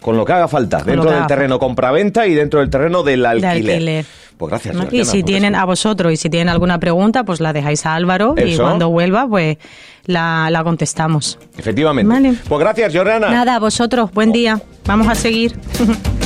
Con 0.00 0.16
lo 0.16 0.24
que 0.24 0.32
haga 0.32 0.46
falta, 0.46 0.78
Con 0.78 0.86
dentro 0.88 1.10
del 1.10 1.18
haga 1.20 1.26
terreno 1.26 1.58
compraventa 1.58 2.26
y 2.26 2.34
dentro 2.34 2.60
del 2.60 2.68
terreno 2.70 3.02
del 3.02 3.22
De 3.22 3.26
alquiler. 3.28 3.74
alquiler. 3.74 4.04
Pues 4.36 4.50
gracias. 4.50 4.74
¿no? 4.76 4.86
Y 4.92 5.04
si 5.04 5.22
tienen 5.22 5.54
a 5.54 5.64
vosotros 5.64 6.12
y 6.12 6.16
si 6.16 6.28
tienen 6.28 6.50
alguna 6.50 6.78
pregunta, 6.78 7.24
pues 7.24 7.40
la 7.40 7.52
dejáis 7.52 7.86
a 7.86 7.94
Álvaro 7.94 8.34
y 8.36 8.56
cuando 8.56 8.90
vuelva, 8.90 9.26
pues 9.26 9.56
la, 10.04 10.48
la 10.50 10.62
contestamos. 10.62 11.38
Efectivamente. 11.56 12.12
Vale. 12.12 12.34
Pues 12.48 12.60
gracias, 12.60 12.94
Jordana. 12.94 13.30
Nada, 13.30 13.56
a 13.56 13.58
vosotros, 13.58 14.12
buen 14.12 14.30
día. 14.30 14.60
Vamos 14.84 15.08
a 15.08 15.14
seguir. 15.14 15.54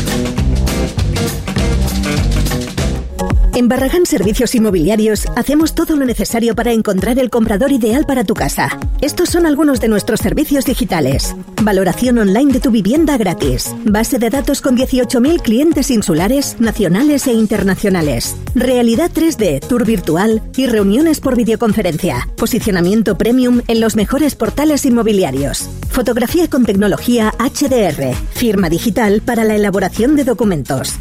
En 3.56 3.68
Barragán 3.68 4.04
Servicios 4.04 4.54
Inmobiliarios 4.54 5.26
hacemos 5.34 5.74
todo 5.74 5.96
lo 5.96 6.04
necesario 6.04 6.54
para 6.54 6.72
encontrar 6.72 7.18
el 7.18 7.30
comprador 7.30 7.72
ideal 7.72 8.04
para 8.04 8.22
tu 8.22 8.34
casa. 8.34 8.78
Estos 9.00 9.30
son 9.30 9.46
algunos 9.46 9.80
de 9.80 9.88
nuestros 9.88 10.20
servicios 10.20 10.66
digitales. 10.66 11.34
Valoración 11.62 12.18
online 12.18 12.52
de 12.52 12.60
tu 12.60 12.70
vivienda 12.70 13.16
gratis. 13.16 13.74
Base 13.86 14.18
de 14.18 14.28
datos 14.28 14.60
con 14.60 14.76
18.000 14.76 15.40
clientes 15.40 15.90
insulares, 15.90 16.56
nacionales 16.60 17.26
e 17.28 17.32
internacionales. 17.32 18.36
Realidad 18.54 19.10
3D, 19.10 19.66
tour 19.66 19.86
virtual 19.86 20.42
y 20.54 20.66
reuniones 20.66 21.20
por 21.20 21.34
videoconferencia. 21.34 22.28
Posicionamiento 22.36 23.16
premium 23.16 23.62
en 23.68 23.80
los 23.80 23.96
mejores 23.96 24.34
portales 24.34 24.84
inmobiliarios. 24.84 25.66
Fotografía 25.88 26.50
con 26.50 26.66
tecnología 26.66 27.32
HDR. 27.38 28.14
Firma 28.34 28.68
digital 28.68 29.22
para 29.22 29.44
la 29.44 29.56
elaboración 29.56 30.14
de 30.14 30.24
documentos. 30.24 30.98